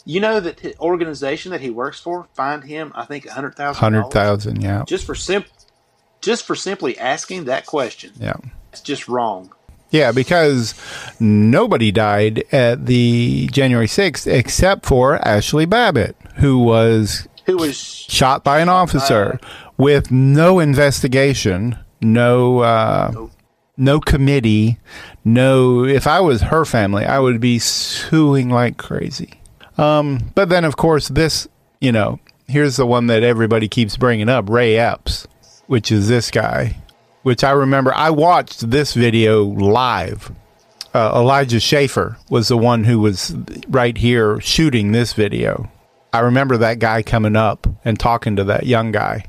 You 0.04 0.20
know 0.20 0.40
that 0.40 0.58
the 0.58 0.78
organization 0.78 1.50
that 1.52 1.60
he 1.60 1.70
works 1.70 2.00
for 2.00 2.28
fined 2.34 2.64
him, 2.64 2.92
I 2.94 3.04
think, 3.04 3.26
a 3.26 3.32
hundred 3.32 3.56
thousand. 3.56 3.80
Hundred 3.80 4.10
thousand, 4.10 4.62
yeah, 4.62 4.84
just 4.86 5.04
for 5.04 5.14
simp, 5.14 5.46
just 6.20 6.46
for 6.46 6.54
simply 6.54 6.98
asking 6.98 7.44
that 7.44 7.66
question. 7.66 8.12
yeah, 8.18 8.36
It's 8.72 8.80
just 8.80 9.08
wrong. 9.08 9.52
yeah. 9.90 10.12
Because 10.12 10.74
nobody 11.20 11.90
died 11.92 12.44
at 12.52 12.86
the 12.86 13.48
January 13.52 13.88
sixth 13.88 14.26
except 14.26 14.86
for 14.86 15.16
Ashley 15.26 15.66
Babbitt, 15.66 16.16
who 16.36 16.58
was 16.58 17.27
Who 17.48 17.56
was 17.56 17.78
shot 17.78 18.44
by 18.44 18.60
an 18.60 18.68
officer 18.68 19.40
with 19.78 20.10
no 20.10 20.58
investigation, 20.58 21.78
no, 22.02 22.58
uh, 22.58 23.28
no 23.78 24.00
committee, 24.00 24.78
no. 25.24 25.82
If 25.82 26.06
I 26.06 26.20
was 26.20 26.42
her 26.42 26.66
family, 26.66 27.06
I 27.06 27.18
would 27.18 27.40
be 27.40 27.58
suing 27.58 28.50
like 28.50 28.76
crazy. 28.76 29.40
Um, 29.78 30.30
but 30.34 30.50
then, 30.50 30.66
of 30.66 30.76
course, 30.76 31.08
this, 31.08 31.48
you 31.80 31.90
know, 31.90 32.20
here's 32.48 32.76
the 32.76 32.84
one 32.84 33.06
that 33.06 33.22
everybody 33.22 33.66
keeps 33.66 33.96
bringing 33.96 34.28
up 34.28 34.50
Ray 34.50 34.76
Epps, 34.76 35.26
which 35.68 35.90
is 35.90 36.06
this 36.06 36.30
guy, 36.30 36.76
which 37.22 37.42
I 37.42 37.52
remember 37.52 37.94
I 37.94 38.10
watched 38.10 38.70
this 38.70 38.92
video 38.92 39.42
live. 39.44 40.30
Uh, 40.92 41.12
Elijah 41.14 41.60
Schaffer 41.60 42.18
was 42.28 42.48
the 42.48 42.58
one 42.58 42.84
who 42.84 43.00
was 43.00 43.34
right 43.68 43.96
here 43.96 44.38
shooting 44.42 44.92
this 44.92 45.14
video. 45.14 45.70
I 46.12 46.20
remember 46.20 46.56
that 46.58 46.78
guy 46.78 47.02
coming 47.02 47.36
up 47.36 47.66
and 47.84 47.98
talking 47.98 48.36
to 48.36 48.44
that 48.44 48.66
young 48.66 48.92
guy. 48.92 49.24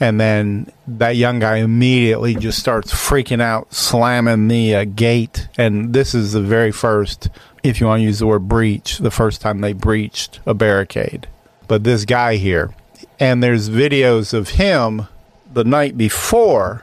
And 0.00 0.18
then 0.18 0.72
that 0.88 1.16
young 1.16 1.38
guy 1.40 1.58
immediately 1.58 2.34
just 2.34 2.58
starts 2.58 2.90
freaking 2.92 3.42
out, 3.42 3.72
slamming 3.72 4.48
the 4.48 4.74
uh, 4.74 4.84
gate. 4.84 5.46
And 5.58 5.92
this 5.92 6.14
is 6.14 6.32
the 6.32 6.40
very 6.40 6.72
first, 6.72 7.28
if 7.62 7.80
you 7.80 7.86
want 7.86 8.00
to 8.00 8.04
use 8.04 8.18
the 8.18 8.26
word 8.26 8.48
breach, 8.48 8.98
the 8.98 9.10
first 9.10 9.42
time 9.42 9.60
they 9.60 9.74
breached 9.74 10.40
a 10.46 10.54
barricade. 10.54 11.28
But 11.68 11.84
this 11.84 12.06
guy 12.06 12.36
here, 12.36 12.74
and 13.20 13.42
there's 13.42 13.68
videos 13.68 14.32
of 14.32 14.48
him 14.50 15.06
the 15.52 15.64
night 15.64 15.98
before. 15.98 16.82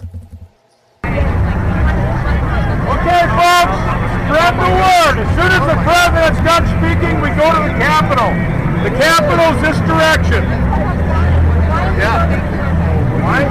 Okay, 1.03 1.17
folks, 3.33 3.77
spread 4.29 4.53
the 4.55 4.71
word. 4.77 5.15
As 5.17 5.29
soon 5.35 5.51
as 5.51 5.65
the 5.65 5.77
president's 5.83 6.41
done 6.45 6.65
speaking, 6.77 7.19
we 7.19 7.29
go 7.29 7.51
to 7.51 7.61
the 7.67 7.73
Capitol. 7.79 8.66
The 8.83 8.89
Capitol's 8.91 9.61
this 9.61 9.77
direction. 9.79 10.43
Yeah. 11.97 13.23
Why? 13.23 13.43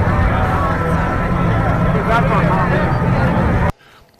That's 2.08 2.28
my 2.30 2.42
mom. 2.44 2.72
I 2.72 3.72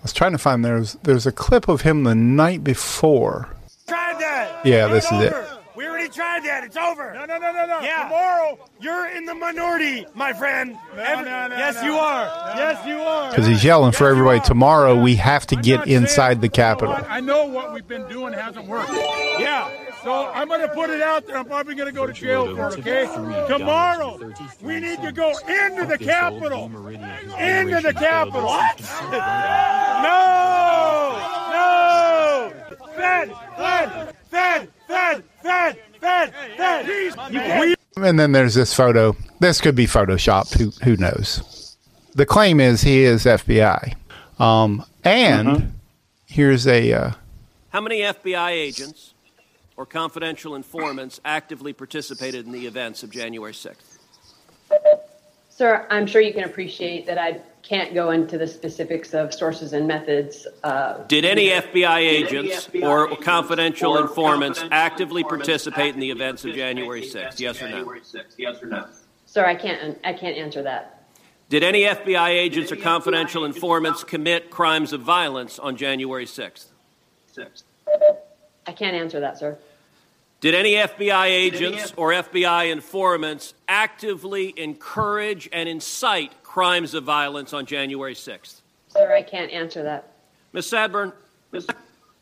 was 0.03 0.13
trying 0.13 0.33
to 0.33 0.39
find 0.39 0.65
there's 0.65 0.95
there's 1.03 1.27
a 1.27 1.33
clip 1.33 1.69
of 1.69 1.83
him 1.83 2.05
the 2.05 2.15
night 2.15 2.63
before. 2.65 3.49
Tried 3.87 4.19
that. 4.21 4.65
Yeah, 4.67 4.89
this 4.89 5.05
is 5.11 5.21
it. 5.23 5.35
We 5.77 5.87
already 5.87 6.09
tried 6.09 6.43
that. 6.45 6.65
It's 6.65 6.77
over. 6.77 7.13
No, 7.15 7.25
no, 7.27 7.39
no, 7.39 7.53
no, 7.53 7.67
no. 7.67 7.81
Yeah. 7.81 8.05
Tomorrow, 8.05 8.59
you're 8.81 9.07
in 9.09 9.27
the 9.27 9.35
minority, 9.35 10.07
my 10.15 10.33
friend. 10.33 10.77
Every- 10.97 11.27
yes, 11.27 11.83
you 11.85 11.95
are. 11.97 12.25
Yes, 12.57 12.87
you 12.87 12.99
are. 12.99 13.31
Because 13.31 13.47
he's 13.47 13.63
yelling 13.63 13.93
for 13.93 14.09
everybody. 14.09 14.41
Tomorrow 14.41 15.01
we 15.01 15.17
have 15.17 15.47
to 15.49 15.57
get 15.57 15.87
inside 15.87 16.41
the 16.41 16.49
Capitol. 16.49 16.97
I 17.09 17.21
know 17.21 17.45
what 17.45 17.73
we've 17.75 17.87
been 17.87 18.09
doing 18.09 18.33
hasn't 18.33 18.67
worked. 18.67 18.91
Yeah. 19.39 19.71
So 20.03 20.27
I'm 20.29 20.49
going 20.49 20.61
to 20.61 20.69
put 20.69 20.91
it 20.91 21.03
out 21.03 21.27
there. 21.27 21.37
I'm 21.37 21.47
probably 21.47 21.75
going 21.75 21.89
to 21.89 21.93
go 21.93 22.07
to 22.07 22.13
jail 22.13 22.55
for 22.55 22.69
it, 22.69 22.79
okay? 22.79 23.07
Tomorrow, 23.49 24.33
we 24.63 24.81
need 24.81 25.03
to 25.03 25.13
go 25.13 25.31
into 25.31 25.87
the 25.87 25.99
Capitol. 25.99 26.67
Into 26.67 27.81
the 27.81 27.93
Capitol. 27.93 28.45
What? 28.45 28.81
No! 30.03 30.37
No! 31.53 32.53
Fed! 32.95 33.33
Fed! 33.57 34.17
Fed! 34.31 34.69
Fed! 34.87 35.25
Fed! 35.41 35.79
Fed! 36.01 36.35
Fed! 36.57 37.77
And 37.97 38.21
then 38.21 38.33
there's 38.33 38.55
this 38.55 38.75
photo. 38.75 39.17
This 39.41 39.61
could 39.61 39.75
be 39.75 39.87
photoshopped. 39.87 40.59
Who 40.59 40.71
who 40.85 40.97
knows? 40.97 41.77
The 42.15 42.27
claim 42.27 42.61
is 42.61 42.83
he 42.83 43.03
is 43.03 43.25
FBI. 43.25 43.95
Um, 44.39 44.85
and 45.03 45.73
here's 46.27 46.67
a 46.67 46.93
uh, 46.93 47.11
How 47.71 47.81
many 47.81 48.01
FBI 48.01 48.51
agents 48.51 49.15
or 49.77 49.87
confidential 49.87 50.55
informants 50.55 51.21
actively 51.25 51.73
participated 51.73 52.47
in 52.47 52.53
the 52.53 52.67
events 52.67 53.03
of 53.03 53.11
January 53.11 53.53
6th? 53.53 53.99
Sir, 55.49 55.87
I'm 55.91 56.07
sure 56.07 56.21
you 56.21 56.35
can 56.35 56.45
appreciate 56.45 57.07
that 57.07 57.19
I 57.19 57.41
can't 57.63 57.95
go 57.95 58.11
into 58.11 58.39
the 58.39 58.47
specifics 58.47 59.15
of 59.15 59.33
sources 59.33 59.73
and 59.73 59.87
methods. 59.89 60.47
Uh, 60.63 60.99
Did 61.09 61.25
any 61.25 61.49
FBI 61.49 61.73
Did 61.73 61.85
any 61.85 62.07
agents 62.07 62.67
FBI 62.69 62.83
or 62.83 63.07
agents 63.07 63.25
confidential 63.25 63.93
or 63.97 64.03
informants 64.03 64.59
confidential 64.59 64.79
actively 64.79 65.23
informants 65.23 65.47
participate 65.47 65.95
in 65.95 66.01
the 66.01 66.11
events 66.11 66.45
of 66.45 66.55
January 66.55 67.03
6th? 67.03 67.41
Yes 67.41 67.63
or 67.63 67.69
no? 67.69 67.95
Yes 68.37 68.63
or 68.63 68.67
no? 68.67 68.87
Sir, 69.25 69.45
I 69.45 69.55
can't. 69.55 69.99
I 70.05 70.13
can't 70.13 70.37
answer 70.37 70.63
that. 70.63 71.05
Did 71.49 71.63
any 71.63 71.83
FBI 71.83 72.29
agents 72.29 72.71
or 72.73 72.77
confidential 72.77 73.45
informants 73.45 74.05
commit 74.05 74.51
crimes 74.51 74.93
of 74.93 75.01
violence 75.01 75.59
on 75.59 75.77
January 75.77 76.27
6th? 76.27 76.67
I 77.39 77.45
can't 78.77 78.97
answer 78.97 79.21
that, 79.21 79.39
sir. 79.39 79.59
Did 80.41 80.55
any 80.55 80.73
FBI 80.75 81.27
agents 81.27 81.93
or 81.97 82.11
FBI 82.13 82.71
informants 82.71 83.55
actively 83.69 84.53
encourage 84.57 85.49
and 85.53 85.69
incite 85.69 86.43
crimes 86.43 86.95
of 86.95 87.05
violence 87.05 87.53
on 87.53 87.65
January 87.67 88.15
6th? 88.15 88.61
Sir, 88.89 89.15
I 89.15 89.23
can't 89.23 89.51
answer 89.51 89.83
that. 89.83 90.13
Ms. 90.53 90.69
Sanborn, 90.69 91.13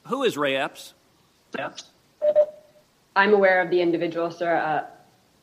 who 0.04 0.22
is 0.22 0.38
Ray 0.38 0.56
Epps? 0.56 0.94
Epps. 1.58 1.84
I'm 3.16 3.34
aware 3.34 3.60
of 3.60 3.70
the 3.70 3.80
individual, 3.80 4.30
sir. 4.30 4.56
Uh, 4.56 4.84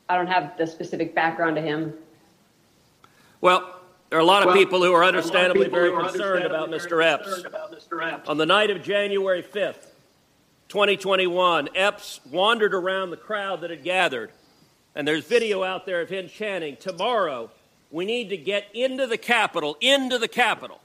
I 0.08 0.16
don't 0.16 0.26
have 0.26 0.56
the 0.58 0.66
specific 0.66 1.14
background 1.14 1.56
to 1.56 1.62
him. 1.62 1.94
Well, 3.40 3.80
there 4.10 4.18
are 4.18 4.22
a 4.22 4.26
lot 4.26 4.42
of 4.42 4.48
Well, 4.48 4.56
people 4.56 4.82
who 4.82 4.92
are 4.92 4.98
there 4.98 4.98
are 4.98 5.02
a 5.02 5.06
lot 5.06 5.14
of 5.14 5.24
understandably 5.24 5.68
very 5.68 5.90
who 5.90 6.02
concerned 6.02 6.44
about 6.44 6.64
understandably 6.64 7.06
Mr. 7.06 7.12
Epps. 7.14 7.24
concerned 7.24 7.46
about 7.46 7.72
Mr. 7.72 8.12
Epps. 8.12 8.28
On 8.28 8.36
the 8.36 8.46
night 8.46 8.70
of 8.70 8.82
January 8.82 9.42
5th, 9.42 9.91
2021, 10.72 11.68
Epps 11.74 12.18
wandered 12.30 12.72
around 12.72 13.10
the 13.10 13.16
crowd 13.18 13.60
that 13.60 13.68
had 13.68 13.84
gathered, 13.84 14.30
and 14.94 15.06
there's 15.06 15.22
video 15.26 15.62
out 15.62 15.84
there 15.84 16.00
of 16.00 16.08
him 16.08 16.28
chanting, 16.28 16.76
Tomorrow, 16.76 17.50
we 17.90 18.06
need 18.06 18.30
to 18.30 18.38
get 18.38 18.64
into 18.72 19.06
the 19.06 19.18
Capitol, 19.18 19.76
into 19.82 20.16
the 20.16 20.28
Capitol. 20.28 20.80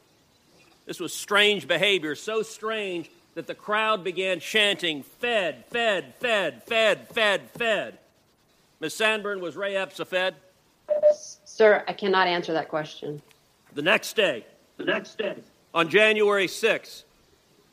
This 0.85 0.99
was 0.99 1.13
strange 1.13 1.69
behavior, 1.69 2.15
so 2.15 2.41
strange 2.41 3.09
that 3.35 3.47
the 3.47 3.55
crowd 3.55 4.03
began 4.03 4.41
chanting, 4.41 5.03
Fed, 5.03 5.63
Fed, 5.67 6.15
Fed, 6.15 6.63
Fed, 6.63 7.07
Fed, 7.07 7.49
Fed. 7.51 7.97
Ms. 8.81 8.93
Sanborn, 8.93 9.39
was 9.39 9.55
Ray 9.55 9.77
Epps 9.77 10.01
a 10.01 10.05
Fed? 10.05 10.35
Sir, 11.13 11.85
I 11.87 11.93
cannot 11.93 12.27
answer 12.27 12.51
that 12.51 12.67
question. 12.67 13.21
The 13.73 13.83
next 13.83 14.17
day, 14.17 14.45
the 14.75 14.83
next 14.83 15.17
day, 15.17 15.37
on 15.73 15.87
January 15.87 16.47
6th, 16.47 17.03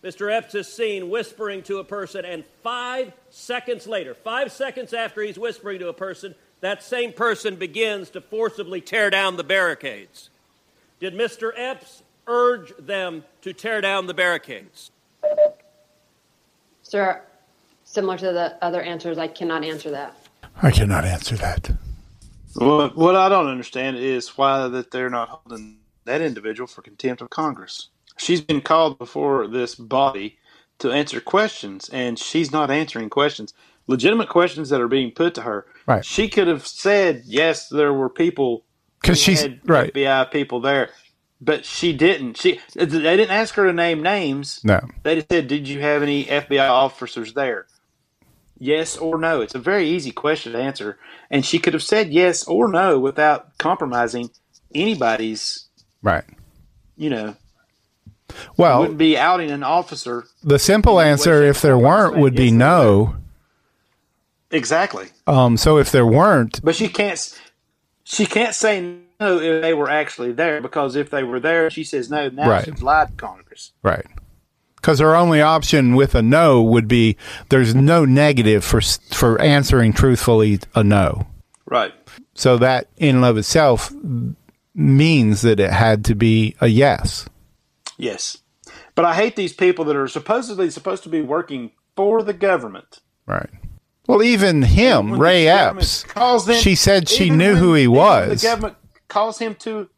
Mr. 0.04 0.30
Epps 0.30 0.54
is 0.54 0.70
seen 0.70 1.08
whispering 1.08 1.62
to 1.62 1.78
a 1.78 1.84
person, 1.84 2.26
and 2.26 2.44
five 2.62 3.10
seconds 3.30 3.86
later, 3.86 4.14
five 4.14 4.52
seconds 4.52 4.92
after 4.92 5.22
he's 5.22 5.38
whispering 5.38 5.78
to 5.78 5.88
a 5.88 5.94
person, 5.94 6.34
that 6.60 6.82
same 6.82 7.10
person 7.10 7.56
begins 7.56 8.10
to 8.10 8.20
forcibly 8.20 8.82
tear 8.82 9.08
down 9.08 9.36
the 9.36 9.44
barricades. 9.44 10.28
Did 11.00 11.14
Mr. 11.14 11.52
Epps 11.56 12.02
urge 12.26 12.74
them 12.78 13.24
to 13.40 13.54
tear 13.54 13.80
down 13.80 14.06
the 14.06 14.12
barricades? 14.12 14.90
Sir, 16.82 17.22
similar 17.84 18.18
to 18.18 18.26
the 18.26 18.58
other 18.62 18.82
answers, 18.82 19.16
I 19.16 19.28
cannot 19.28 19.64
answer 19.64 19.90
that. 19.90 20.14
I 20.62 20.70
cannot 20.70 21.06
answer 21.06 21.36
that. 21.36 21.70
What, 22.56 22.94
what 22.94 23.16
I 23.16 23.30
don't 23.30 23.48
understand 23.48 23.96
is 23.96 24.28
why 24.36 24.68
that 24.68 24.90
they're 24.90 25.08
not 25.08 25.30
holding 25.30 25.78
that 26.04 26.20
individual 26.20 26.66
for 26.66 26.82
contempt 26.82 27.22
of 27.22 27.30
Congress. 27.30 27.88
She's 28.16 28.40
been 28.40 28.60
called 28.60 28.98
before 28.98 29.46
this 29.48 29.74
body 29.74 30.38
to 30.78 30.90
answer 30.92 31.20
questions, 31.20 31.88
and 31.92 32.18
she's 32.18 32.52
not 32.52 32.70
answering 32.70 33.10
questions, 33.10 33.54
legitimate 33.86 34.28
questions 34.28 34.68
that 34.70 34.80
are 34.80 34.88
being 34.88 35.10
put 35.12 35.34
to 35.34 35.42
her. 35.42 35.66
Right. 35.86 36.04
She 36.04 36.28
could 36.28 36.46
have 36.48 36.66
said 36.66 37.22
yes, 37.26 37.68
there 37.68 37.92
were 37.92 38.08
people 38.08 38.64
because 39.00 39.20
she's- 39.20 39.42
had 39.42 39.60
right. 39.68 39.92
FBI 39.92 40.30
people 40.30 40.60
there, 40.60 40.90
but 41.40 41.64
she 41.64 41.92
didn't. 41.92 42.36
She 42.38 42.60
they 42.74 42.86
didn't 42.86 43.30
ask 43.30 43.54
her 43.54 43.66
to 43.66 43.72
name 43.72 44.02
names. 44.02 44.60
No. 44.64 44.80
They 45.02 45.16
just 45.16 45.28
said, 45.30 45.46
"Did 45.48 45.68
you 45.68 45.80
have 45.80 46.02
any 46.02 46.24
FBI 46.24 46.68
officers 46.68 47.34
there?" 47.34 47.66
Yes 48.58 48.96
or 48.96 49.18
no. 49.18 49.40
It's 49.40 49.54
a 49.54 49.58
very 49.58 49.88
easy 49.88 50.10
question 50.12 50.52
to 50.52 50.58
answer, 50.58 50.98
and 51.30 51.44
she 51.44 51.58
could 51.58 51.74
have 51.74 51.82
said 51.82 52.12
yes 52.12 52.44
or 52.44 52.68
no 52.68 52.98
without 52.98 53.58
compromising 53.58 54.30
anybody's. 54.74 55.66
Right. 56.02 56.24
You 56.96 57.10
know, 57.10 57.36
Well, 58.56 58.80
wouldn't 58.80 58.98
be 58.98 59.16
outing 59.18 59.50
an 59.50 59.62
officer. 59.62 60.24
the 60.42 60.58
simple 60.58 61.00
answer, 61.00 61.42
if 61.42 61.60
there 61.62 61.78
weren't, 61.78 62.16
would 62.16 62.34
be 62.34 62.50
no. 62.50 63.16
Exactly, 64.50 65.08
Um, 65.26 65.56
so 65.56 65.78
if 65.78 65.90
there 65.90 66.06
weren't, 66.06 66.60
but 66.62 66.76
she 66.76 66.88
can't. 66.88 67.40
She 68.04 68.24
can't 68.26 68.54
say 68.54 68.98
no 69.18 69.38
if 69.40 69.62
they 69.62 69.72
were 69.74 69.88
actually 69.90 70.30
there 70.32 70.60
because 70.60 70.94
if 70.94 71.10
they 71.10 71.24
were 71.24 71.40
there, 71.40 71.70
she 71.70 71.82
says 71.82 72.08
no. 72.10 72.28
Now 72.28 72.48
Right. 72.50 72.64
she's 72.64 72.82
lied 72.82 73.08
to 73.08 73.14
Congress. 73.14 73.72
right? 73.82 74.04
Because 74.76 74.98
her 75.00 75.16
only 75.16 75.40
option 75.40 75.94
with 75.96 76.14
a 76.14 76.22
no 76.22 76.62
would 76.62 76.86
be 76.86 77.16
there's 77.48 77.74
no 77.74 78.04
negative 78.04 78.62
for 78.64 78.80
for 79.10 79.40
answering 79.40 79.92
truthfully 79.92 80.60
a 80.74 80.84
no. 80.84 81.26
Right. 81.66 81.92
So 82.34 82.56
that 82.58 82.88
in 82.98 83.16
and 83.16 83.24
of 83.24 83.36
itself 83.38 83.92
means 84.74 85.42
that 85.42 85.58
it 85.58 85.70
had 85.70 86.04
to 86.04 86.14
be 86.14 86.54
a 86.60 86.66
yes. 86.68 87.26
Yes, 87.96 88.38
but 88.94 89.04
I 89.04 89.14
hate 89.14 89.36
these 89.36 89.52
people 89.52 89.84
that 89.86 89.96
are 89.96 90.08
supposedly 90.08 90.70
supposed 90.70 91.02
to 91.04 91.08
be 91.08 91.22
working 91.22 91.72
for 91.96 92.22
the 92.22 92.32
government. 92.32 93.00
Right. 93.26 93.50
Well, 94.06 94.22
even 94.22 94.62
him, 94.62 95.10
When 95.10 95.20
Ray 95.20 95.48
Epps, 95.48 96.04
calls 96.04 96.44
them- 96.46 96.60
she 96.60 96.74
said 96.74 97.08
she 97.08 97.30
knew 97.30 97.54
when- 97.54 97.62
who 97.62 97.74
he 97.74 97.86
was. 97.86 98.42
The 98.42 98.48
government 98.48 98.76
calls 99.08 99.38
him 99.38 99.54
to 99.56 99.88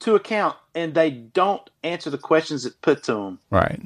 to 0.00 0.14
account, 0.14 0.56
and 0.74 0.92
they 0.94 1.10
don't 1.10 1.62
answer 1.82 2.10
the 2.10 2.18
questions 2.18 2.64
that 2.64 2.80
put 2.82 3.02
to 3.04 3.14
them. 3.14 3.38
Right. 3.50 3.80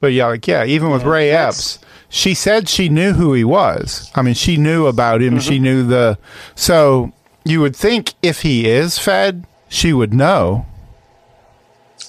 But 0.00 0.12
yeah, 0.12 0.26
like 0.26 0.46
yeah, 0.46 0.64
even 0.64 0.90
with 0.90 1.04
Ray 1.04 1.30
Epps, 1.30 1.78
she 2.08 2.34
said 2.34 2.68
she 2.68 2.88
knew 2.88 3.12
who 3.12 3.32
he 3.32 3.44
was. 3.44 4.10
I 4.16 4.22
mean, 4.22 4.34
she 4.34 4.56
knew 4.56 4.86
about 4.86 5.22
him. 5.22 5.38
She 5.38 5.54
mm-hmm. 5.54 5.62
knew 5.62 5.82
the. 5.84 6.18
So 6.56 7.12
you 7.44 7.60
would 7.60 7.76
think 7.76 8.14
if 8.20 8.42
he 8.42 8.68
is 8.68 8.98
fed, 8.98 9.46
she 9.68 9.92
would 9.92 10.12
know. 10.12 10.66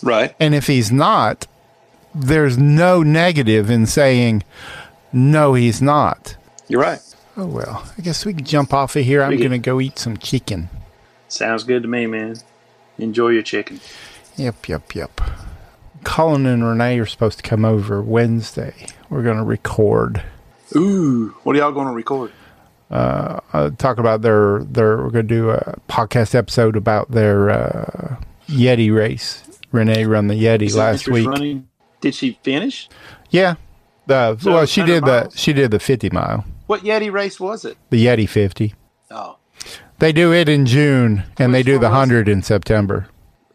Right. 0.01 0.36
And 0.39 0.56
if 0.56 0.67
he's 0.67 0.91
not, 0.91 1.47
there's 2.15 2.58
no 2.58 3.03
negative 3.03 3.69
in 3.69 3.86
saying 3.86 4.43
no, 5.12 5.53
he's 5.53 5.82
not. 5.82 6.36
You're 6.67 6.82
right. 6.82 6.99
Oh 7.36 7.45
well, 7.45 7.84
I 7.97 8.01
guess 8.01 8.25
we 8.25 8.34
can 8.34 8.45
jump 8.45 8.73
off 8.73 8.95
of 8.95 9.03
here. 9.03 9.23
I'm 9.23 9.39
gonna 9.39 9.58
go 9.58 9.82
eat 9.82 9.99
some 9.99 10.17
chicken. 10.17 10.69
Sounds 11.27 11.63
good 11.63 11.82
to 11.84 11.88
me, 11.88 12.06
man. 12.06 12.38
Enjoy 12.99 13.29
your 13.29 13.41
chicken. 13.41 13.79
Yep, 14.38 14.67
yep, 14.69 14.95
yep. 14.95 15.21
Colin 16.03 16.45
and 16.45 16.63
Renee 16.63 16.99
are 16.99 17.06
supposed 17.06 17.38
to 17.38 17.43
come 17.43 17.65
over 17.65 18.01
Wednesday. 18.01 18.88
We're 19.10 19.23
gonna 19.23 19.43
record. 19.43 20.23
Ooh, 20.75 21.36
what 21.43 21.56
are 21.56 21.60
y'all 21.60 21.71
going 21.71 21.88
to 21.88 21.93
record? 21.93 22.32
uh, 22.93 23.39
uh, 23.53 23.69
talk 23.71 23.97
about 23.97 24.21
their 24.21 24.63
their. 24.63 24.97
We're 24.97 25.10
going 25.10 25.27
to 25.27 25.36
do 25.36 25.49
a 25.49 25.79
podcast 25.89 26.36
episode 26.36 26.75
about 26.75 27.12
their 27.12 27.49
uh, 27.49 28.15
Yeti 28.47 28.95
race. 28.95 29.53
Renee 29.74 30.06
run 30.06 30.28
the 30.28 30.36
Yeti 30.36 30.64
Is 30.68 30.78
last 30.78 31.10
week. 31.10 31.28
Running? 31.28 31.68
Did 32.00 32.16
she 32.16 32.40
finish? 32.44 32.88
Yeah, 33.30 33.56
the 34.08 34.38
So 34.38 34.54
well, 34.54 34.66
she 34.66 34.82
100 34.82 34.94
did 34.94 35.06
the 35.06 35.38
she 35.38 35.52
did 35.52 35.72
the 35.72 35.80
fifty 35.80 36.10
mile, 36.10 36.46
What 36.68 36.82
Yeti 36.84 37.12
race 37.12 37.40
was 37.40 37.66
it? 37.66 37.78
the 37.90 38.06
Yeti 38.06 38.30
fifty. 38.30 38.76
Oh, 39.12 39.38
They 40.00 40.14
do 40.14 40.32
it 40.34 40.48
in 40.48 40.66
June, 40.66 41.24
and 41.38 41.54
they 41.54 41.64
do 41.64 41.78
the 41.80 41.90
hundred 41.90 42.30
in 42.30 42.42
September. 42.44 43.08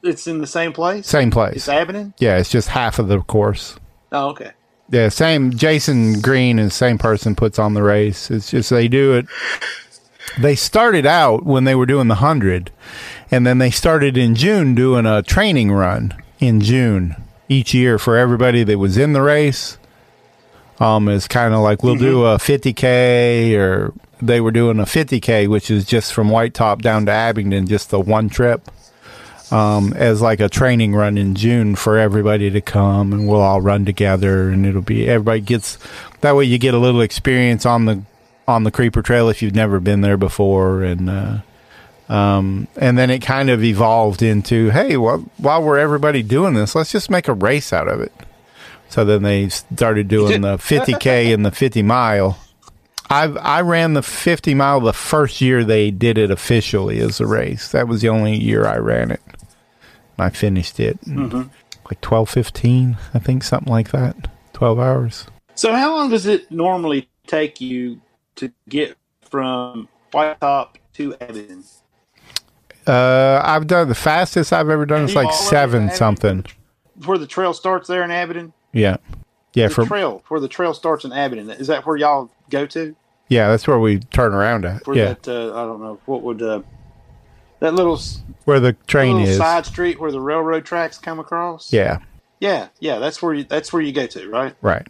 It's 0.02 0.26
in 0.26 0.38
the 0.38 0.46
same 0.46 0.72
place. 0.72 1.06
Same 1.06 1.30
place. 1.30 1.56
It's 1.56 1.68
Abingdon. 1.68 2.14
Yeah, 2.18 2.38
it's 2.38 2.50
just 2.50 2.68
half 2.68 2.98
of 2.98 3.08
the 3.08 3.20
course. 3.20 3.76
Oh, 4.12 4.28
okay. 4.30 4.52
Yeah, 4.90 5.08
same. 5.10 5.50
Jason 5.52 6.20
Green 6.20 6.58
is 6.58 6.68
the 6.70 6.74
same 6.74 6.98
person 6.98 7.34
puts 7.34 7.58
on 7.58 7.74
the 7.74 7.82
race. 7.82 8.30
It's 8.30 8.50
just 8.50 8.70
they 8.70 8.88
do 8.88 9.14
it. 9.14 9.26
They 10.38 10.54
started 10.54 11.04
out 11.04 11.44
when 11.44 11.64
they 11.64 11.74
were 11.74 11.84
doing 11.86 12.08
the 12.08 12.14
hundred, 12.16 12.70
and 13.30 13.46
then 13.46 13.58
they 13.58 13.70
started 13.70 14.16
in 14.16 14.34
June 14.34 14.74
doing 14.74 15.06
a 15.06 15.22
training 15.22 15.72
run 15.72 16.14
in 16.38 16.60
June 16.60 17.16
each 17.48 17.74
year 17.74 17.98
for 17.98 18.16
everybody 18.16 18.64
that 18.64 18.78
was 18.78 18.96
in 18.96 19.12
the 19.12 19.22
race. 19.22 19.78
Um, 20.80 21.08
it's 21.08 21.26
kind 21.26 21.54
of 21.54 21.60
like 21.60 21.82
we'll 21.82 21.96
do 21.96 22.24
a 22.24 22.36
50k, 22.36 23.56
or 23.58 23.92
they 24.22 24.40
were 24.40 24.52
doing 24.52 24.78
a 24.78 24.84
50k, 24.84 25.48
which 25.48 25.70
is 25.70 25.84
just 25.84 26.12
from 26.12 26.28
White 26.28 26.54
Top 26.54 26.82
down 26.82 27.06
to 27.06 27.12
Abingdon, 27.12 27.66
just 27.66 27.90
the 27.90 27.98
one 27.98 28.28
trip 28.28 28.70
um, 29.50 29.92
as 29.94 30.20
like 30.20 30.40
a 30.40 30.48
training 30.48 30.94
run 30.94 31.16
in 31.16 31.34
June 31.34 31.74
for 31.74 31.98
everybody 31.98 32.50
to 32.50 32.60
come 32.60 33.12
and 33.12 33.28
we'll 33.28 33.40
all 33.40 33.60
run 33.60 33.84
together 33.84 34.50
and 34.50 34.66
it'll 34.66 34.82
be 34.82 35.08
everybody 35.08 35.40
gets 35.40 35.78
that 36.20 36.36
way 36.36 36.44
you 36.44 36.58
get 36.58 36.74
a 36.74 36.78
little 36.78 37.00
experience 37.00 37.64
on 37.64 37.86
the 37.86 38.02
on 38.46 38.64
the 38.64 38.70
creeper 38.70 39.02
trail 39.02 39.28
if 39.28 39.42
you've 39.42 39.54
never 39.54 39.80
been 39.80 40.00
there 40.00 40.16
before 40.16 40.82
and 40.82 41.08
uh, 41.08 41.38
um, 42.08 42.66
and 42.76 42.96
then 42.96 43.10
it 43.10 43.20
kind 43.20 43.50
of 43.50 43.62
evolved 43.62 44.22
into 44.22 44.70
hey 44.70 44.96
well, 44.96 45.18
while 45.36 45.62
we're 45.62 45.78
everybody 45.78 46.22
doing 46.22 46.54
this 46.54 46.74
let's 46.74 46.92
just 46.92 47.10
make 47.10 47.28
a 47.28 47.32
race 47.34 47.72
out 47.72 47.88
of 47.88 48.00
it 48.00 48.12
so 48.88 49.04
then 49.04 49.22
they 49.22 49.48
started 49.48 50.08
doing 50.08 50.40
the 50.40 50.56
50k 50.56 51.32
and 51.34 51.44
the 51.44 51.50
50 51.50 51.82
mile 51.82 52.38
I 53.10 53.24
I 53.24 53.60
ran 53.62 53.94
the 53.94 54.02
50 54.02 54.54
mile 54.54 54.80
the 54.80 54.92
first 54.92 55.40
year 55.40 55.64
they 55.64 55.90
did 55.90 56.18
it 56.18 56.30
officially 56.30 56.98
as 57.00 57.20
a 57.20 57.26
race. 57.26 57.72
That 57.72 57.88
was 57.88 58.02
the 58.02 58.10
only 58.10 58.36
year 58.36 58.66
I 58.66 58.76
ran 58.76 59.10
it. 59.10 59.22
I 60.18 60.28
finished 60.28 60.78
it 60.78 61.00
Mhm. 61.06 61.48
like 61.86 62.02
12 62.02 62.28
15, 62.28 62.98
I 63.14 63.18
think 63.18 63.44
something 63.44 63.72
like 63.72 63.92
that. 63.92 64.28
12 64.52 64.78
hours. 64.78 65.26
So, 65.54 65.72
how 65.74 65.96
long 65.96 66.10
does 66.10 66.26
it 66.26 66.50
normally 66.50 67.08
take 67.26 67.62
you 67.62 68.02
to 68.36 68.52
get 68.68 68.96
from 69.22 69.88
White 70.12 70.38
Top 70.40 70.76
to 70.94 71.14
Abingdon? 71.18 71.64
Uh 72.88 73.40
I've 73.44 73.66
done 73.66 73.88
the 73.88 73.94
fastest 73.94 74.52
I've 74.52 74.68
ever 74.68 74.86
done 74.86 75.04
is 75.04 75.14
like 75.14 75.32
7 75.32 75.90
something. 75.90 76.44
Where 77.04 77.18
the 77.18 77.26
trail 77.26 77.52
starts 77.52 77.86
there 77.86 78.02
in 78.02 78.10
Abingdon? 78.10 78.52
Yeah. 78.72 78.96
Yeah, 79.54 79.68
the 79.68 79.74
for 79.74 79.86
trail, 79.86 80.22
where 80.28 80.40
the 80.40 80.48
trail 80.48 80.74
starts 80.74 81.04
in 81.04 81.12
Abingdon. 81.12 81.50
Is 81.50 81.66
that 81.68 81.86
where 81.86 81.96
y'all 81.96 82.30
go 82.50 82.66
to? 82.66 82.94
Yeah, 83.28 83.48
that's 83.48 83.66
where 83.66 83.78
we 83.78 83.98
turn 83.98 84.34
around 84.34 84.64
at. 84.64 84.86
Where 84.86 84.96
yeah. 84.96 85.04
that, 85.14 85.28
uh, 85.28 85.54
I 85.54 85.64
don't 85.64 85.80
know, 85.80 86.00
what 86.06 86.22
would, 86.22 86.42
uh, 86.42 86.62
that 87.60 87.74
little, 87.74 88.00
where 88.44 88.60
the 88.60 88.74
train 88.86 89.16
little 89.16 89.28
is. 89.28 89.36
side 89.36 89.66
street 89.66 90.00
where 90.00 90.12
the 90.12 90.20
railroad 90.20 90.64
tracks 90.64 90.98
come 90.98 91.18
across? 91.18 91.72
Yeah. 91.72 91.98
Yeah, 92.40 92.68
yeah, 92.78 92.98
that's 92.98 93.20
where 93.20 93.34
you, 93.34 93.44
that's 93.44 93.72
where 93.72 93.82
you 93.82 93.92
go 93.92 94.06
to, 94.06 94.28
right? 94.28 94.54
Right. 94.62 94.86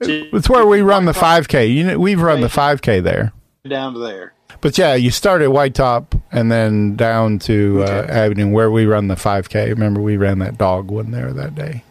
It's 0.00 0.48
where 0.48 0.66
we 0.66 0.80
run 0.82 1.04
the 1.04 1.12
5k. 1.12 1.72
You 1.72 1.84
know, 1.84 1.98
we've 1.98 2.20
run 2.20 2.40
the 2.40 2.48
5k 2.48 3.02
there. 3.02 3.32
Down 3.68 3.94
to 3.94 3.98
there. 3.98 4.34
But 4.60 4.78
yeah, 4.78 4.94
you 4.94 5.10
start 5.10 5.42
at 5.42 5.52
White 5.52 5.74
Top 5.74 6.14
and 6.32 6.50
then 6.50 6.96
down 6.96 7.38
to 7.40 7.82
uh, 7.84 8.06
Avenue 8.08 8.50
where 8.50 8.70
we 8.70 8.86
run 8.86 9.08
the 9.08 9.14
5K. 9.14 9.68
Remember, 9.68 10.00
we 10.00 10.16
ran 10.16 10.38
that 10.38 10.56
dog 10.58 10.90
one 10.90 11.10
there 11.10 11.32
that 11.32 11.54
day, 11.54 11.84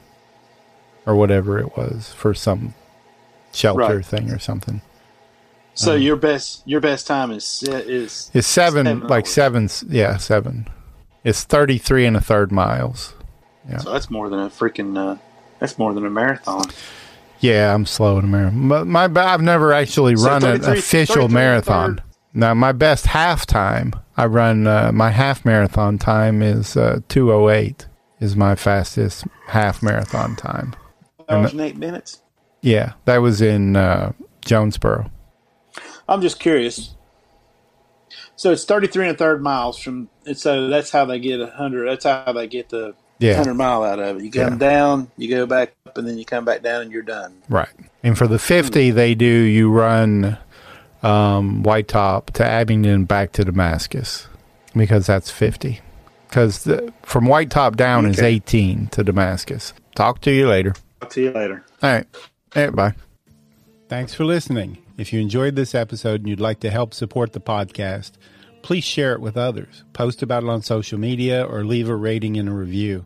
or 1.05 1.15
whatever 1.15 1.59
it 1.59 1.77
was 1.77 2.11
for 2.13 2.33
some 2.33 2.73
shelter 3.53 3.97
Right. 3.97 4.05
thing 4.05 4.31
or 4.31 4.39
something. 4.39 4.81
So 5.75 5.95
Um, 5.95 6.01
your 6.01 6.15
best, 6.15 6.61
your 6.65 6.81
best 6.81 7.07
time 7.07 7.31
is, 7.31 7.43
se- 7.45 7.85
is, 7.87 8.29
seven, 8.45 8.85
Seven 8.85 9.07
like 9.07 9.25
seven, 9.27 9.69
yeah, 9.89 10.17
seven. 10.17 10.67
It's 11.23 11.43
33 11.43 12.05
and 12.05 12.17
a 12.17 12.21
third 12.21 12.51
miles. 12.51 13.13
Yeah. 13.69 13.77
so 13.77 13.91
that's 13.93 14.09
more 14.09 14.29
than 14.29 14.39
a 14.39 14.49
freaking, 14.49 14.97
uh, 14.97 15.15
that's 15.59 15.77
more 15.77 15.93
than 15.93 16.05
a 16.05 16.09
marathon. 16.09 16.65
Yeah, 17.39 17.73
I'm 17.73 17.85
slow 17.85 18.17
in 18.19 18.25
a 18.25 18.27
marathon. 18.27 18.59
My, 18.87 19.07
my 19.07 19.23
I've 19.33 19.41
never 19.41 19.73
actually 19.73 20.15
So 20.15 20.27
run 20.27 20.43
an 20.43 20.63
official 20.63 21.15
33 21.15 21.23
and 21.25 21.33
marathon. 21.33 22.01
Now, 22.33 22.53
my 22.53 22.71
best 22.71 23.07
half 23.07 23.45
time, 23.45 23.93
I 24.17 24.25
run 24.25 24.65
uh, 24.67 24.91
my 24.91 25.11
half 25.11 25.45
marathon 25.45 25.97
time 25.97 26.41
is 26.41 26.75
uh, 26.75 26.99
208 27.09 27.87
is 28.19 28.35
my 28.35 28.55
fastest 28.55 29.25
half 29.47 29.83
marathon 29.83 30.35
time. 30.35 30.75
And 31.27 31.39
Hours 31.39 31.51
th- 31.51 31.53
and 31.53 31.61
eight 31.61 31.77
minutes. 31.77 32.21
yeah, 32.61 32.93
that 33.05 33.17
was 33.17 33.41
in 33.41 33.75
uh, 33.75 34.13
Jonesboro. 34.45 35.11
I'm 36.07 36.21
just 36.21 36.39
curious. 36.39 36.95
So 38.35 38.51
it's 38.51 38.65
33 38.65 39.07
and 39.09 39.15
a 39.15 39.17
third 39.17 39.41
miles 39.43 39.77
from, 39.77 40.09
and 40.25 40.37
so 40.37 40.67
that's 40.67 40.89
how 40.91 41.05
they 41.05 41.19
get 41.19 41.39
a 41.39 41.47
hundred. 41.47 41.87
That's 41.87 42.03
how 42.05 42.33
they 42.33 42.47
get 42.47 42.69
the 42.69 42.95
Yeah. 43.19 43.35
hundred 43.35 43.53
mile 43.53 43.83
out 43.83 43.99
of 43.99 44.17
it. 44.17 44.23
You 44.23 44.31
come 44.31 44.53
Yeah. 44.53 44.57
down, 44.59 45.11
you 45.17 45.29
go 45.29 45.45
back 45.45 45.73
up, 45.85 45.97
and 45.97 46.07
then 46.07 46.17
you 46.17 46.25
come 46.25 46.43
back 46.45 46.61
down, 46.63 46.81
and 46.81 46.91
you're 46.91 47.03
done. 47.03 47.35
Right. 47.47 47.69
And 48.03 48.17
for 48.17 48.27
the 48.27 48.39
50, 48.39 48.91
they 48.91 49.13
do, 49.15 49.25
you 49.25 49.71
run 49.71 50.37
um, 51.03 51.63
White 51.63 51.87
Top 51.87 52.31
to 52.31 52.45
Abingdon 52.45 53.05
back 53.05 53.33
to 53.33 53.43
Damascus 53.43 54.27
because 54.75 55.05
that's 55.05 55.29
50. 55.29 55.79
Because 56.27 56.67
from 57.03 57.25
White 57.27 57.51
Top 57.51 57.75
down 57.75 58.05
is 58.05 58.19
18 58.19 58.87
to 58.87 59.03
Damascus. 59.03 59.73
Talk 59.95 60.21
to 60.21 60.31
you 60.31 60.47
later. 60.47 60.73
Talk 61.01 61.11
to 61.11 61.21
you 61.21 61.31
later. 61.31 61.63
All 61.83 61.91
right. 61.91 62.07
All 62.55 62.63
right. 62.63 62.75
Bye. 62.75 62.93
Thanks 63.87 64.13
for 64.15 64.25
listening. 64.25 64.79
If 64.97 65.13
you 65.13 65.21
enjoyed 65.21 65.55
this 65.55 65.75
episode 65.75 66.21
and 66.21 66.29
you'd 66.29 66.39
like 66.39 66.59
to 66.61 66.71
help 66.71 66.93
support 66.93 67.33
the 67.33 67.39
podcast, 67.39 68.13
please 68.63 68.83
share 68.83 69.13
it 69.13 69.21
with 69.21 69.37
others. 69.37 69.83
Post 69.93 70.23
about 70.23 70.43
it 70.43 70.49
on 70.49 70.61
social 70.63 70.97
media 70.99 71.45
or 71.45 71.63
leave 71.63 71.89
a 71.89 71.95
rating 71.95 72.37
and 72.37 72.49
a 72.49 72.53
review. 72.53 73.05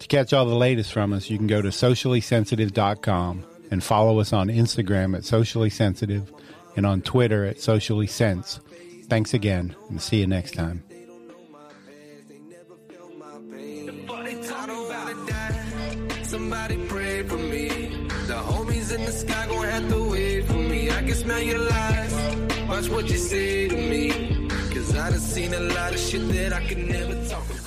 To 0.00 0.08
catch 0.08 0.34
all 0.34 0.44
the 0.44 0.54
latest 0.54 0.92
from 0.92 1.14
us, 1.14 1.30
you 1.30 1.38
can 1.38 1.46
go 1.46 1.62
to 1.62 1.68
sociallysensitive.com 1.68 3.46
and 3.70 3.82
follow 3.82 4.20
us 4.20 4.32
on 4.32 4.48
Instagram 4.48 5.16
at 5.16 5.24
socially 5.24 5.70
sensitive 5.70 6.30
and 6.76 6.86
on 6.86 7.02
Twitter 7.02 7.44
at 7.44 7.60
socially 7.60 8.06
sense. 8.06 8.60
Thanks 9.08 9.34
again 9.34 9.74
and 9.88 10.00
see 10.00 10.20
you 10.20 10.26
next 10.26 10.54
time. 10.54 10.82
Somebody 16.22 16.76
pray 16.88 17.22
for 17.22 17.36
me. 17.38 17.68
The 18.26 18.34
homies 18.34 18.94
in 18.94 19.04
the 19.04 19.12
sky 19.12 19.46
gon' 19.46 19.64
have 19.64 19.88
to 19.88 20.10
wait 20.10 20.44
for 20.44 20.54
me. 20.54 20.90
I 20.90 21.02
can 21.02 21.14
smell 21.14 21.40
your 21.40 21.58
lies. 21.58 22.14
Watch 22.68 22.88
what 22.88 23.08
you 23.08 23.16
say 23.16 23.68
to 23.68 23.76
me. 23.76 24.48
Cause 24.74 24.96
I 24.96 25.10
done 25.10 25.20
seen 25.20 25.54
a 25.54 25.60
lot 25.60 25.94
of 25.94 26.00
shit 26.00 26.28
that 26.28 26.52
I 26.52 26.60
never 26.74 27.24
talk 27.28 27.44
about. 27.48 27.65